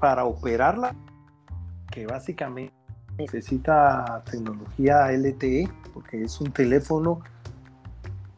para 0.00 0.24
operarla, 0.24 0.94
que 1.90 2.06
básicamente 2.06 2.74
necesita 3.18 4.22
tecnología 4.30 5.10
LTE, 5.12 5.68
porque 5.92 6.22
es 6.22 6.40
un 6.40 6.50
teléfono, 6.52 7.20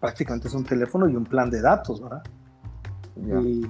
prácticamente 0.00 0.48
es 0.48 0.54
un 0.54 0.64
teléfono 0.64 1.08
y 1.08 1.16
un 1.16 1.24
plan 1.24 1.48
de 1.50 1.60
datos, 1.60 2.00
¿verdad? 2.02 2.22
Y 3.42 3.66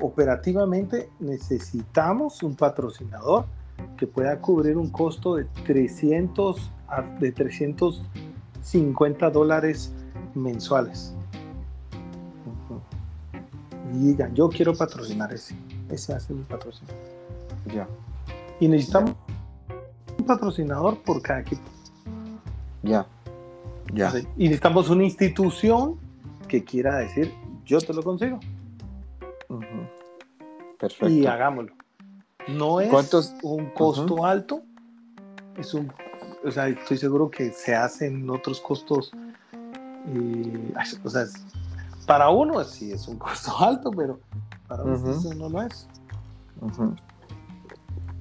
operativamente 0.00 1.08
necesitamos 1.20 2.42
un 2.42 2.56
patrocinador 2.56 3.46
que 3.96 4.06
pueda 4.08 4.40
cubrir 4.40 4.76
un 4.76 4.90
costo 4.90 5.36
de 5.36 5.44
300 5.64 6.70
a- 6.88 7.02
de 7.02 7.30
350 7.32 9.30
dólares 9.30 9.92
mensuales. 10.34 11.14
Y 13.92 13.98
digan, 14.08 14.34
yo 14.34 14.48
quiero 14.48 14.74
patrocinar 14.74 15.32
ese. 15.32 15.54
Ese 15.88 16.12
hace 16.14 16.32
mi 16.34 16.42
patrocinio. 16.42 16.92
ya. 17.72 17.86
Y 18.60 18.68
necesitamos 18.68 19.14
patrocinador 20.24 20.98
por 21.02 21.20
cada 21.22 21.40
equipo. 21.40 21.62
Ya. 22.82 23.06
Ya. 23.92 24.12
Y 24.36 24.44
necesitamos 24.44 24.88
una 24.90 25.04
institución 25.04 25.96
que 26.48 26.64
quiera 26.64 26.96
decir, 26.96 27.32
yo 27.64 27.78
te 27.80 27.92
lo 27.92 28.02
consigo. 28.02 28.38
Perfecto. 30.78 31.08
Y 31.08 31.26
hagámoslo. 31.26 31.72
No 32.48 32.80
es 32.80 32.90
¿Cuántos? 32.90 33.34
un 33.42 33.70
costo 33.70 34.24
alto, 34.26 34.62
es 35.56 35.72
un, 35.72 35.90
o 36.44 36.50
sea, 36.50 36.68
estoy 36.68 36.98
seguro 36.98 37.30
que 37.30 37.50
se 37.52 37.74
hacen 37.74 38.28
otros 38.28 38.60
costos. 38.60 39.12
eh, 40.08 40.72
o 41.02 41.08
sea, 41.08 41.24
para 42.06 42.28
uno 42.28 42.62
sí 42.64 42.92
es 42.92 43.08
un 43.08 43.18
costo 43.18 43.52
alto, 43.60 43.90
pero 43.90 44.20
para 44.68 44.82
Ujú. 44.84 45.10
ustedes 45.10 45.36
no 45.36 45.48
lo 45.48 45.62
es. 45.62 45.88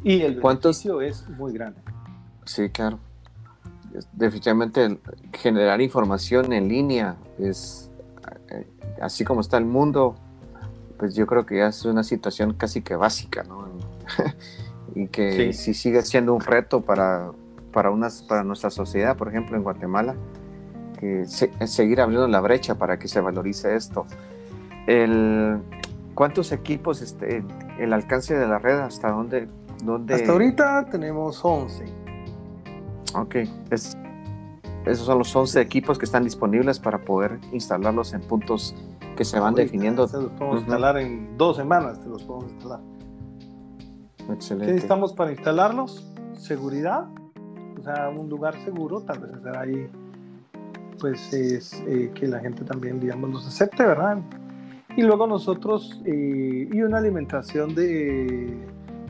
Y 0.04 0.22
el 0.22 0.40
¿Cuántos? 0.40 0.84
beneficio 0.84 1.02
es 1.02 1.28
muy 1.38 1.52
grande. 1.54 1.82
Sí, 2.46 2.70
claro. 2.70 3.00
Es- 3.96 4.08
Definitivamente 4.14 5.00
generar 5.34 5.82
información 5.82 6.52
en 6.54 6.68
línea 6.68 7.16
es, 7.38 7.92
eh, 8.50 8.68
así 9.02 9.24
como 9.24 9.42
está 9.42 9.58
el 9.58 9.66
mundo, 9.66 10.16
pues 10.98 11.16
yo 11.16 11.26
creo 11.28 11.46
que 11.46 11.58
ya 11.58 11.68
es 11.68 11.84
una 11.86 12.04
situación 12.04 12.54
casi 12.54 12.82
que 12.82 12.96
básica, 12.96 13.44
¿no? 13.44 13.68
y 14.96 15.08
que 15.08 15.54
Sí. 15.54 15.54
si 15.54 15.74
sigue 15.74 16.02
siendo 16.04 16.34
un 16.34 16.42
reto 16.42 16.82
para, 16.82 17.32
para, 17.72 17.92
unas, 17.92 18.22
para 18.24 18.44
nuestra 18.44 18.70
sociedad, 18.70 19.16
por 19.18 19.28
ejemplo, 19.30 19.56
en 19.58 19.64
Guatemala, 19.64 20.16
que 21.00 21.26
se- 21.26 21.52
es 21.60 21.72
seguir 21.72 22.00
abriendo 22.02 22.28
la 22.28 22.40
brecha 22.42 22.76
para 22.76 22.98
que 23.00 23.08
se 23.08 23.20
valorice 23.22 23.76
esto. 23.76 24.06
El, 24.88 25.60
¿Cuántos 26.16 26.52
equipos, 26.52 27.02
este, 27.02 27.44
el 27.80 27.92
alcance 27.94 28.36
de 28.36 28.48
la 28.48 28.60
red, 28.60 28.80
hasta 28.80 29.12
dónde? 29.12 29.48
dónde 29.84 30.14
Hasta 30.14 30.32
ahorita 30.32 30.86
tenemos 30.92 31.40
11. 31.44 31.86
Ok, 33.16 33.36
es- 33.72 33.98
esos 34.86 35.06
son 35.06 35.20
los 35.20 35.34
11 35.36 35.62
equipos 35.62 35.98
que 35.98 36.06
están 36.06 36.24
disponibles 36.24 36.80
para 36.80 37.00
poder 37.04 37.40
instalarlos 37.52 38.14
en 38.14 38.22
puntos 38.22 38.76
que 39.16 39.24
se 39.24 39.40
van 39.40 39.56
definiendo. 39.56 40.08
Se 40.08 40.18
los 40.18 40.32
podemos 40.32 40.50
Ujú. 40.50 40.58
instalar 40.66 40.98
en 40.98 41.38
dos 41.38 41.56
semanas, 41.58 42.02
te 42.02 42.10
los 42.10 42.24
podemos 42.24 42.52
instalar. 42.52 42.80
¿Qué 44.28 44.34
Excelente. 44.34 44.72
necesitamos 44.74 45.14
para 45.14 45.32
instalarlos? 45.32 46.10
Seguridad, 46.38 47.06
o 47.80 47.84
sea, 47.84 48.10
un 48.10 48.30
lugar 48.30 48.56
seguro, 48.64 49.02
tal 49.02 49.20
vez 49.20 49.34
hacer 49.36 49.58
ahí, 49.58 49.88
pues 51.00 51.32
es 51.34 51.74
eh, 51.88 52.12
que 52.14 52.28
la 52.28 52.40
gente 52.40 52.64
también, 52.64 53.00
digamos, 53.00 53.30
los 53.30 53.48
acepte, 53.48 53.84
¿verdad? 53.86 54.18
Y 54.96 55.02
luego 55.02 55.28
nosotros, 55.28 56.02
eh, 56.06 56.70
y 56.72 56.82
una 56.82 56.98
alimentación 57.00 57.74
de 57.76 58.58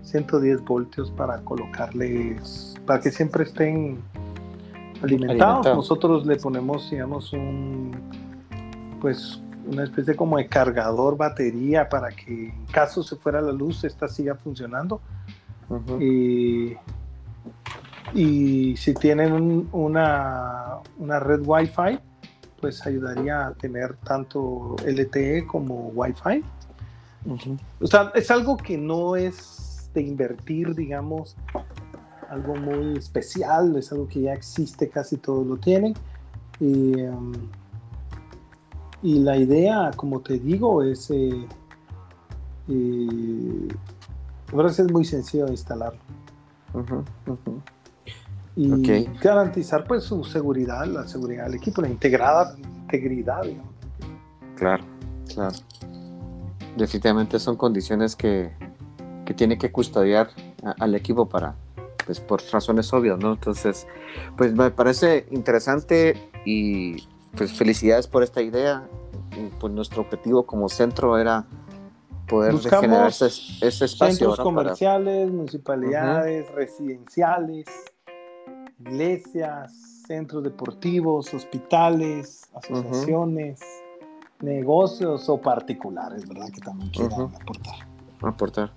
110 0.01 0.63
voltios 0.63 1.11
para 1.11 1.39
colocarles, 1.41 2.72
para 2.85 2.99
que 2.99 3.11
siempre 3.11 3.43
estén 3.43 3.99
alimentados. 5.01 5.65
Nosotros 5.75 6.25
le 6.25 6.35
ponemos, 6.37 6.89
digamos, 6.89 7.31
un, 7.33 7.91
pues 9.01 9.39
una 9.65 9.83
especie 9.85 10.15
como 10.15 10.37
de 10.37 10.47
cargador 10.47 11.15
batería 11.17 11.87
para 11.87 12.09
que 12.09 12.49
en 12.49 12.65
caso 12.67 13.01
se 13.03 13.15
fuera 13.15 13.41
la 13.41 13.51
luz, 13.53 13.83
esta 13.83 14.07
siga 14.07 14.35
funcionando. 14.35 14.99
Y, 16.01 16.75
y 18.13 18.75
si 18.77 18.93
tienen 18.93 19.31
un- 19.33 19.69
una, 19.71 20.77
una 20.99 21.19
red 21.19 21.41
Wi-Fi, 21.45 21.99
pues 22.59 22.85
ayudaría 22.85 23.47
a 23.47 23.53
tener 23.53 23.95
tanto 23.97 24.75
LTE 24.85 25.45
como 25.47 25.87
Wi-Fi. 25.95 26.43
O 27.81 27.87
sea, 27.87 28.11
es 28.15 28.29
algo 28.29 28.57
que 28.57 28.77
no 28.77 29.15
es 29.15 29.89
de 29.93 30.01
invertir, 30.01 30.75
digamos, 30.75 31.35
algo 32.33 32.55
muy 32.55 32.97
especial, 32.97 33.75
es 33.77 33.91
algo 33.91 34.07
que 34.07 34.21
ya 34.21 34.33
existe, 34.33 34.89
casi 34.89 35.17
todos 35.17 35.45
lo 35.47 35.57
tienen. 35.57 35.93
Y, 36.59 37.01
um, 37.03 37.33
Y 39.01 39.19
la 39.19 39.35
idea, 39.35 39.91
como 39.95 40.21
te 40.21 40.39
digo, 40.39 40.81
es... 40.81 41.11
Eh, 41.11 41.45
eh, 42.69 43.67
es 44.67 44.91
muy 44.91 45.03
sencillo 45.03 45.47
instalarlo. 45.49 45.99
Y 48.55 49.03
garantizar 49.21 49.83
pues 49.85 50.03
su 50.03 50.23
seguridad, 50.23 50.85
la 50.85 51.07
seguridad 51.07 51.45
del 51.45 51.55
equipo, 51.55 51.81
la 51.81 51.89
integrada, 51.89 52.55
integridad, 52.83 53.41
digamos. 53.41 53.71
Claro, 54.55 54.83
claro. 55.33 55.55
Definitivamente 56.77 57.39
son 57.39 57.57
condiciones 57.57 58.15
que, 58.15 58.53
que 59.25 59.33
tiene 59.33 59.57
que 59.57 59.71
custodiar 59.71 60.29
a- 60.63 60.75
al 60.79 60.95
equipo 60.95 61.27
para, 61.27 61.55
pues 62.05 62.19
por 62.19 62.41
razones 62.51 62.91
obvias, 62.93 63.17
¿no? 63.19 63.33
Entonces, 63.33 63.87
pues 64.37 64.53
me 64.53 64.71
parece 64.71 65.25
interesante 65.31 66.29
y 66.45 67.07
pues 67.35 67.53
felicidades 67.53 68.07
por 68.07 68.23
esta 68.23 68.41
idea. 68.41 68.87
Pues 69.59 69.73
nuestro 69.73 70.01
objetivo 70.03 70.45
como 70.45 70.69
centro 70.69 71.17
era 71.17 71.45
poder 72.27 72.55
generar 72.59 73.07
ese, 73.09 73.25
ese 73.25 73.85
espacio 73.85 73.87
Centros 73.87 74.19
¿verdad? 74.19 74.35
para- 74.37 74.43
comerciales, 74.43 75.31
municipalidades, 75.31 76.51
residenciales, 76.51 77.65
iglesias, 78.79 79.73
centros 80.07 80.43
deportivos, 80.43 81.33
hospitales, 81.33 82.49
asociaciones, 82.53 83.59
negocios 84.41 85.27
o 85.29 85.37
particulares, 85.41 86.27
¿verdad? 86.27 86.49
Que 86.53 86.61
también 86.61 86.89
quieran 86.91 87.21
Ujú. 87.21 87.35
aportar. 87.41 87.75
aportar. 88.21 88.71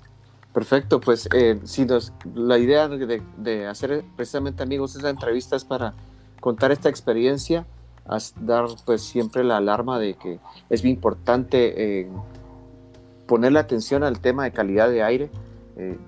Perfecto, 0.56 1.02
pues 1.02 1.28
eh, 1.34 1.60
si 1.64 1.84
nos, 1.84 2.14
la 2.34 2.56
idea 2.56 2.88
de, 2.88 3.66
hacer 3.66 4.02
precisamente 4.16 4.62
amigos 4.62 4.96
esa 4.96 5.10
entrevista 5.10 5.54
es 5.54 5.66
para 5.66 5.92
contar 6.40 6.72
esta 6.72 6.88
experiencia, 6.88 7.66
dar 8.40 8.64
pues 8.86 9.02
siempre 9.02 9.44
la 9.44 9.58
alarma 9.58 9.98
de 9.98 10.14
que 10.14 10.40
es 10.70 10.82
muy 10.82 10.92
importante 10.92 12.00
eh, 12.00 12.08
ponerle 13.26 13.58
atención 13.58 14.02
al 14.02 14.18
tema 14.20 14.44
de 14.44 14.52
calidad 14.52 14.88
de 14.88 15.02
aire. 15.02 15.30
eh, 15.76 15.98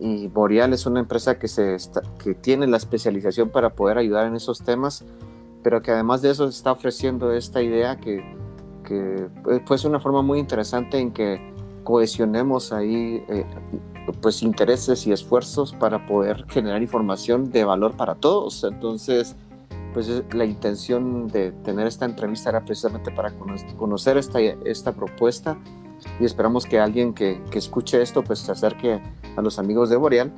y 0.00 0.26
Boreal 0.28 0.72
es 0.72 0.86
una 0.86 1.00
empresa 1.00 1.38
que, 1.38 1.46
se 1.46 1.76
que 2.24 2.34
tiene 2.34 2.66
la 2.66 2.78
especialización 2.78 3.50
para 3.50 3.74
poder 3.74 3.98
ayudar 3.98 4.26
en 4.26 4.36
esos 4.36 4.62
temas, 4.62 5.04
pero 5.62 5.82
que 5.82 5.90
además 5.90 6.22
de 6.22 6.30
eso 6.30 6.48
está 6.48 6.72
ofreciendo 6.72 7.30
esta 7.30 7.60
idea 7.60 7.98
que, 7.98 8.24
que 8.84 9.28
pues, 9.66 9.82
es 9.82 9.84
una 9.84 10.00
forma 10.00 10.22
muy 10.22 10.38
interesante 10.38 10.98
en 10.98 11.12
que 11.12 11.52
cohesionemos 11.84 12.72
ahí 12.72 13.22
pues 14.12 14.42
intereses 14.42 15.06
y 15.06 15.12
esfuerzos 15.12 15.72
para 15.74 16.06
poder 16.06 16.44
generar 16.48 16.82
información 16.82 17.50
de 17.50 17.64
valor 17.64 17.92
para 17.96 18.14
todos. 18.14 18.64
Entonces, 18.64 19.36
pues 19.94 20.08
es- 20.08 20.22
la 20.32 20.44
intención 20.44 21.28
de 21.28 21.52
tener 21.52 21.86
esta 21.86 22.04
entrevista 22.04 22.50
era 22.50 22.64
precisamente 22.64 23.10
para 23.10 23.30
cono- 23.32 23.56
conocer 23.76 24.16
esta, 24.16 24.40
esta 24.40 24.92
propuesta 24.92 25.56
y 26.20 26.24
esperamos 26.24 26.64
que 26.66 26.78
alguien 26.78 27.12
que, 27.14 27.40
que 27.50 27.58
escuche 27.58 28.00
esto 28.02 28.22
pues 28.22 28.38
se 28.40 28.52
acerque 28.52 29.00
a 29.36 29.42
los 29.42 29.58
amigos 29.58 29.90
de 29.90 29.96
Boreal 29.96 30.32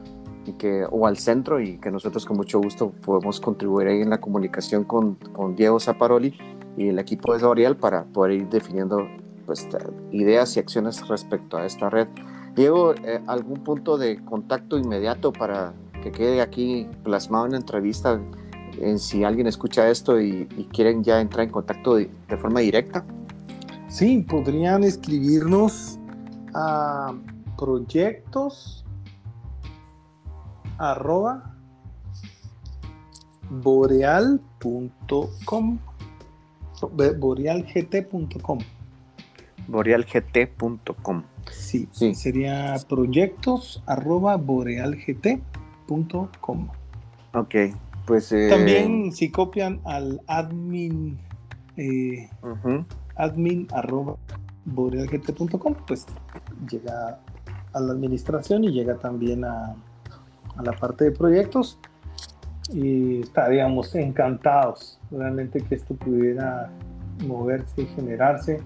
y 0.46 0.52
que, 0.52 0.86
o 0.90 1.06
al 1.06 1.18
centro 1.18 1.60
y 1.60 1.76
que 1.78 1.90
nosotros 1.90 2.24
con 2.24 2.36
mucho 2.38 2.58
gusto 2.60 2.92
podemos 3.04 3.40
contribuir 3.40 3.88
ahí 3.88 4.00
en 4.00 4.08
la 4.10 4.20
comunicación 4.20 4.84
con, 4.84 5.16
con 5.16 5.54
Diego 5.56 5.78
Zaparoli 5.78 6.34
y 6.78 6.88
el 6.88 6.98
equipo 6.98 7.36
de 7.36 7.44
Boreal 7.44 7.76
para 7.76 8.04
poder 8.04 8.32
ir 8.32 8.48
definiendo 8.48 9.06
pues, 9.44 9.68
ideas 10.12 10.56
y 10.56 10.60
acciones 10.60 11.06
respecto 11.08 11.58
a 11.58 11.66
esta 11.66 11.90
red. 11.90 12.08
Diego, 12.54 12.94
eh, 12.94 13.20
¿algún 13.26 13.62
punto 13.62 13.96
de 13.96 14.24
contacto 14.24 14.76
inmediato 14.76 15.32
para 15.32 15.72
que 16.02 16.10
quede 16.10 16.40
aquí 16.40 16.88
plasmado 17.02 17.46
en 17.46 17.52
la 17.52 17.58
entrevista 17.58 18.20
en 18.78 18.98
si 18.98 19.24
alguien 19.24 19.46
escucha 19.46 19.88
esto 19.90 20.20
y, 20.20 20.46
quieren 20.72 21.02
ya 21.04 21.20
entrar 21.20 21.44
en 21.46 21.52
contacto 21.52 21.96
de, 21.96 22.10
forma 22.40 22.60
directa? 22.60 23.04
Sí, 23.88 24.24
podrían 24.28 24.84
escribirnos 24.84 25.98
a 26.54 27.12
proyectos 27.58 28.84
arroba 30.78 31.56
boreal.com 33.50 34.98
borealgt.com 37.18 38.58
borealgt.com. 39.70 41.22
sí, 41.50 41.88
Sí. 41.92 42.14
sería 42.14 42.76
proyectos 42.88 43.82
arroba 43.86 44.36
borealgt.com 44.36 46.68
Ok, 47.32 47.54
pues... 48.06 48.32
eh, 48.32 48.48
también 48.50 49.12
si 49.12 49.30
copian 49.30 49.80
al 49.84 50.20
admin 50.26 51.18
eh, 51.76 52.28
admin 53.16 53.66
arroba 53.72 54.16
borealgt.com 54.64 55.74
pues 55.86 56.06
llega 56.70 57.20
a 57.72 57.80
la 57.80 57.92
administración 57.92 58.64
y 58.64 58.72
llega 58.72 58.96
también 58.96 59.44
a, 59.44 59.74
a 60.56 60.62
la 60.62 60.72
parte 60.72 61.04
de 61.04 61.12
proyectos 61.12 61.78
y 62.72 63.20
estaríamos 63.20 63.94
encantados 63.94 64.98
realmente 65.10 65.60
que 65.62 65.74
esto 65.76 65.94
pudiera 65.94 66.70
moverse 67.26 67.82
y 67.82 67.86
generarse 67.86 68.60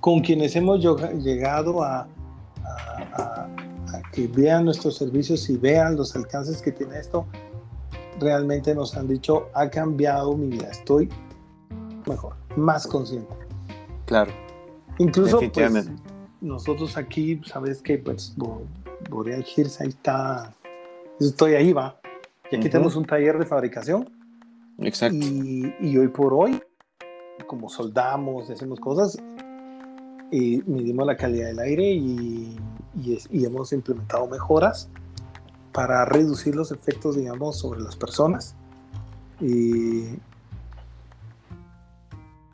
con 0.00 0.20
quienes 0.20 0.56
hemos 0.56 0.80
llegado 1.22 1.82
a, 1.82 2.00
a- 2.64 3.02
a- 3.14 3.48
a 3.96 4.02
que 4.12 4.26
vean 4.26 4.64
nuestros 4.64 4.96
servicios 4.96 5.48
y 5.50 5.56
vean 5.56 5.96
los 5.96 6.14
alcances 6.16 6.60
que 6.62 6.72
tiene 6.72 6.98
esto 6.98 7.26
realmente 8.20 8.74
nos 8.74 8.96
han 8.96 9.06
dicho 9.08 9.48
ha 9.54 9.68
cambiado 9.68 10.36
mi 10.36 10.48
vida 10.48 10.68
estoy 10.70 11.08
mejor 12.06 12.34
más 12.56 12.86
consciente 12.86 13.34
Claro, 14.06 14.32
incluso 14.98 15.38
pues, 15.52 15.88
nosotros 16.40 16.96
aquí 16.96 17.40
sabes 17.46 17.80
que 17.80 17.98
pues 17.98 18.34
Bo- 18.36 18.62
Boreal 19.08 19.44
Hills 19.56 19.80
ahí 19.80 19.88
está. 19.88 20.52
Estoy 21.18 21.54
ahí 21.54 21.72
va. 21.72 21.98
Y 22.50 22.56
aquí 22.56 22.68
tenemos 22.68 22.96
un 22.96 23.04
taller 23.04 23.38
de 23.38 23.46
fabricación 23.46 24.10
exacto. 24.78 25.16
y, 25.16 25.74
y 25.80 25.96
hoy 25.98 26.08
por 26.08 26.34
hoy, 26.34 26.60
como 27.46 27.68
soldamos 27.68 28.48
y 28.48 28.52
hacemos 28.52 28.80
cosas, 28.80 29.18
y 30.30 30.62
medimos 30.66 31.06
la 31.06 31.16
calidad 31.16 31.48
del 31.48 31.58
aire 31.58 31.90
y, 31.92 32.56
y 33.02 33.14
es- 33.16 33.28
y 33.30 33.44
hemos 33.44 33.72
implementado 33.72 34.26
mejoras 34.26 34.88
para 35.72 36.04
reducir 36.04 36.54
los 36.54 36.72
efectos, 36.72 37.16
digamos, 37.16 37.58
sobre 37.58 37.80
las 37.80 37.96
personas. 37.96 38.54
Y 39.40 40.04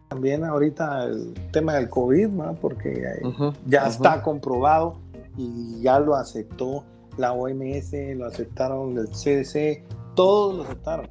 también 0.09 0.45
ahorita 0.45 1.05
el 1.05 1.35
tema 1.53 1.75
del 1.75 1.89
COVID, 1.89 2.29
¿no? 2.29 2.55
porque 2.55 2.93
eh, 2.93 3.21
ya 3.67 3.87
está 3.87 4.23
comprobado 4.23 4.97
y 5.37 5.81
ya 5.83 6.01
lo 6.01 6.15
aceptó 6.15 6.85
la 7.17 7.33
OMS, 7.33 7.93
lo 8.17 8.27
aceptaron 8.27 8.97
el 8.97 9.09
CDC, 9.09 9.85
todos 10.15 10.57
lo 10.57 10.63
aceptaron. 10.65 11.11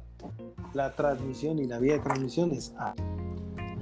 La 0.74 0.94
transmisión 0.94 1.58
y 1.58 1.66
la 1.66 1.78
vía 1.78 1.94
de 1.94 2.00
transmisión 2.00 2.50
es 2.52 2.74
a 2.78 2.94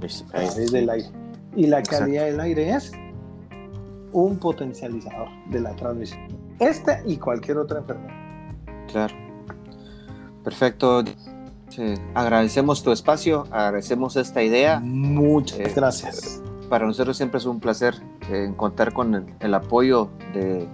Es- 0.02 0.24
del 0.72 0.88
aire. 0.90 1.08
Y 1.54 1.66
la 1.66 1.78
Exacto. 1.80 2.04
calidad 2.04 2.24
del 2.26 2.40
aire 2.40 2.70
es 2.70 2.92
un 4.12 4.38
potencializador 4.38 5.28
de 5.50 5.60
la 5.60 5.74
transmisión. 5.74 6.20
Esta 6.58 7.00
y 7.06 7.16
cualquier 7.16 7.58
otra 7.58 7.78
enfermedad. 7.80 8.14
Claro. 8.90 9.14
Perfecto. 10.44 11.02
Sí, 11.68 11.94
Agradecemos 12.14 12.82
tu 12.82 12.92
espacio, 12.92 13.44
agradecemos 13.50 14.16
esta 14.16 14.42
idea. 14.42 14.80
Muchas 14.80 15.58
Eh, 15.58 15.72
gracias. 15.74 16.40
Para 16.70 16.86
nosotros 16.86 17.16
siempre 17.16 17.38
es 17.38 17.46
un 17.46 17.60
placer 17.60 17.94
eh, 18.30 18.52
contar 18.56 18.92
con 18.92 19.14
el, 19.14 19.24
el 19.40 19.54
apoyo 19.54 20.08
de, 20.32 20.66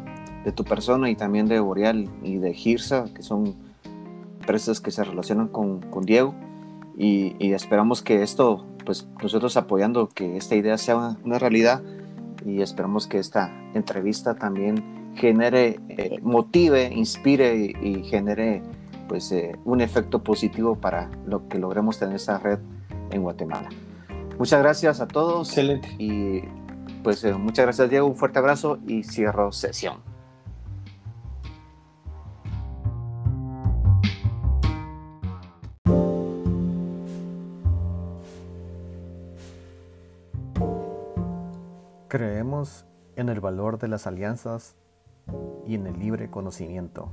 de 0.44 0.52
tu 0.52 0.64
persona 0.64 1.10
y 1.10 1.16
también 1.16 1.48
de 1.48 1.58
Boreal 1.60 2.08
y 2.22 2.36
de 2.36 2.52
Girsa, 2.54 3.06
que 3.14 3.22
son 3.22 3.54
empresas 4.43 4.80
que 4.80 4.90
se 4.90 5.05
relacionan 5.05 5.47
con, 5.47 5.80
con 5.80 6.05
Diego. 6.05 6.34
Y, 6.99 7.36
y 7.38 7.53
esperamos 7.55 8.03
que 8.03 8.22
esto, 8.22 8.66
pues 8.84 9.09
nosotros 9.22 9.57
apoyando 9.57 10.09
que 10.09 10.36
esta 10.36 10.57
idea 10.57 10.76
sea 10.76 10.97
una, 10.97 11.16
una 11.24 11.38
realidad 11.38 11.82
y 12.45 12.61
esperamos 12.61 13.07
que 13.07 13.18
esta 13.18 13.51
entrevista 13.72 14.34
también 14.34 15.14
genere, 15.14 15.78
eh, 15.88 16.18
motive, 16.22 16.93
inspire 16.93 17.57
y, 17.57 17.76
y 17.80 18.05
genere 18.05 18.62
pues 19.09 19.30
eh, 19.32 19.57
un 19.64 19.80
efecto 19.80 20.22
positivo 20.22 20.76
para 20.76 21.11
lo 21.24 21.49
que 21.49 21.59
logremos 21.59 21.99
tener 21.99 22.16
esa 22.16 22.38
red 22.38 22.59
en 23.11 23.22
Guatemala. 23.22 23.68
Muchas 24.38 24.61
gracias 24.61 25.01
a 25.01 25.07
todos. 25.07 25.49
Excelente. 25.49 25.88
Y 25.99 26.43
pues 27.03 27.22
eh, 27.24 27.32
muchas 27.34 27.64
gracias 27.64 27.90
Diego, 27.90 28.07
un 28.07 28.16
fuerte 28.16 28.38
abrazo 28.38 28.78
y 28.86 29.05
cierro 29.05 29.53
sesión. 29.53 30.11
Creemos 42.12 42.84
en 43.16 43.30
el 43.30 43.40
valor 43.40 43.78
de 43.78 43.88
las 43.88 44.06
alianzas 44.06 44.76
y 45.66 45.76
en 45.76 45.86
el 45.86 45.98
libre 45.98 46.28
conocimiento. 46.28 47.10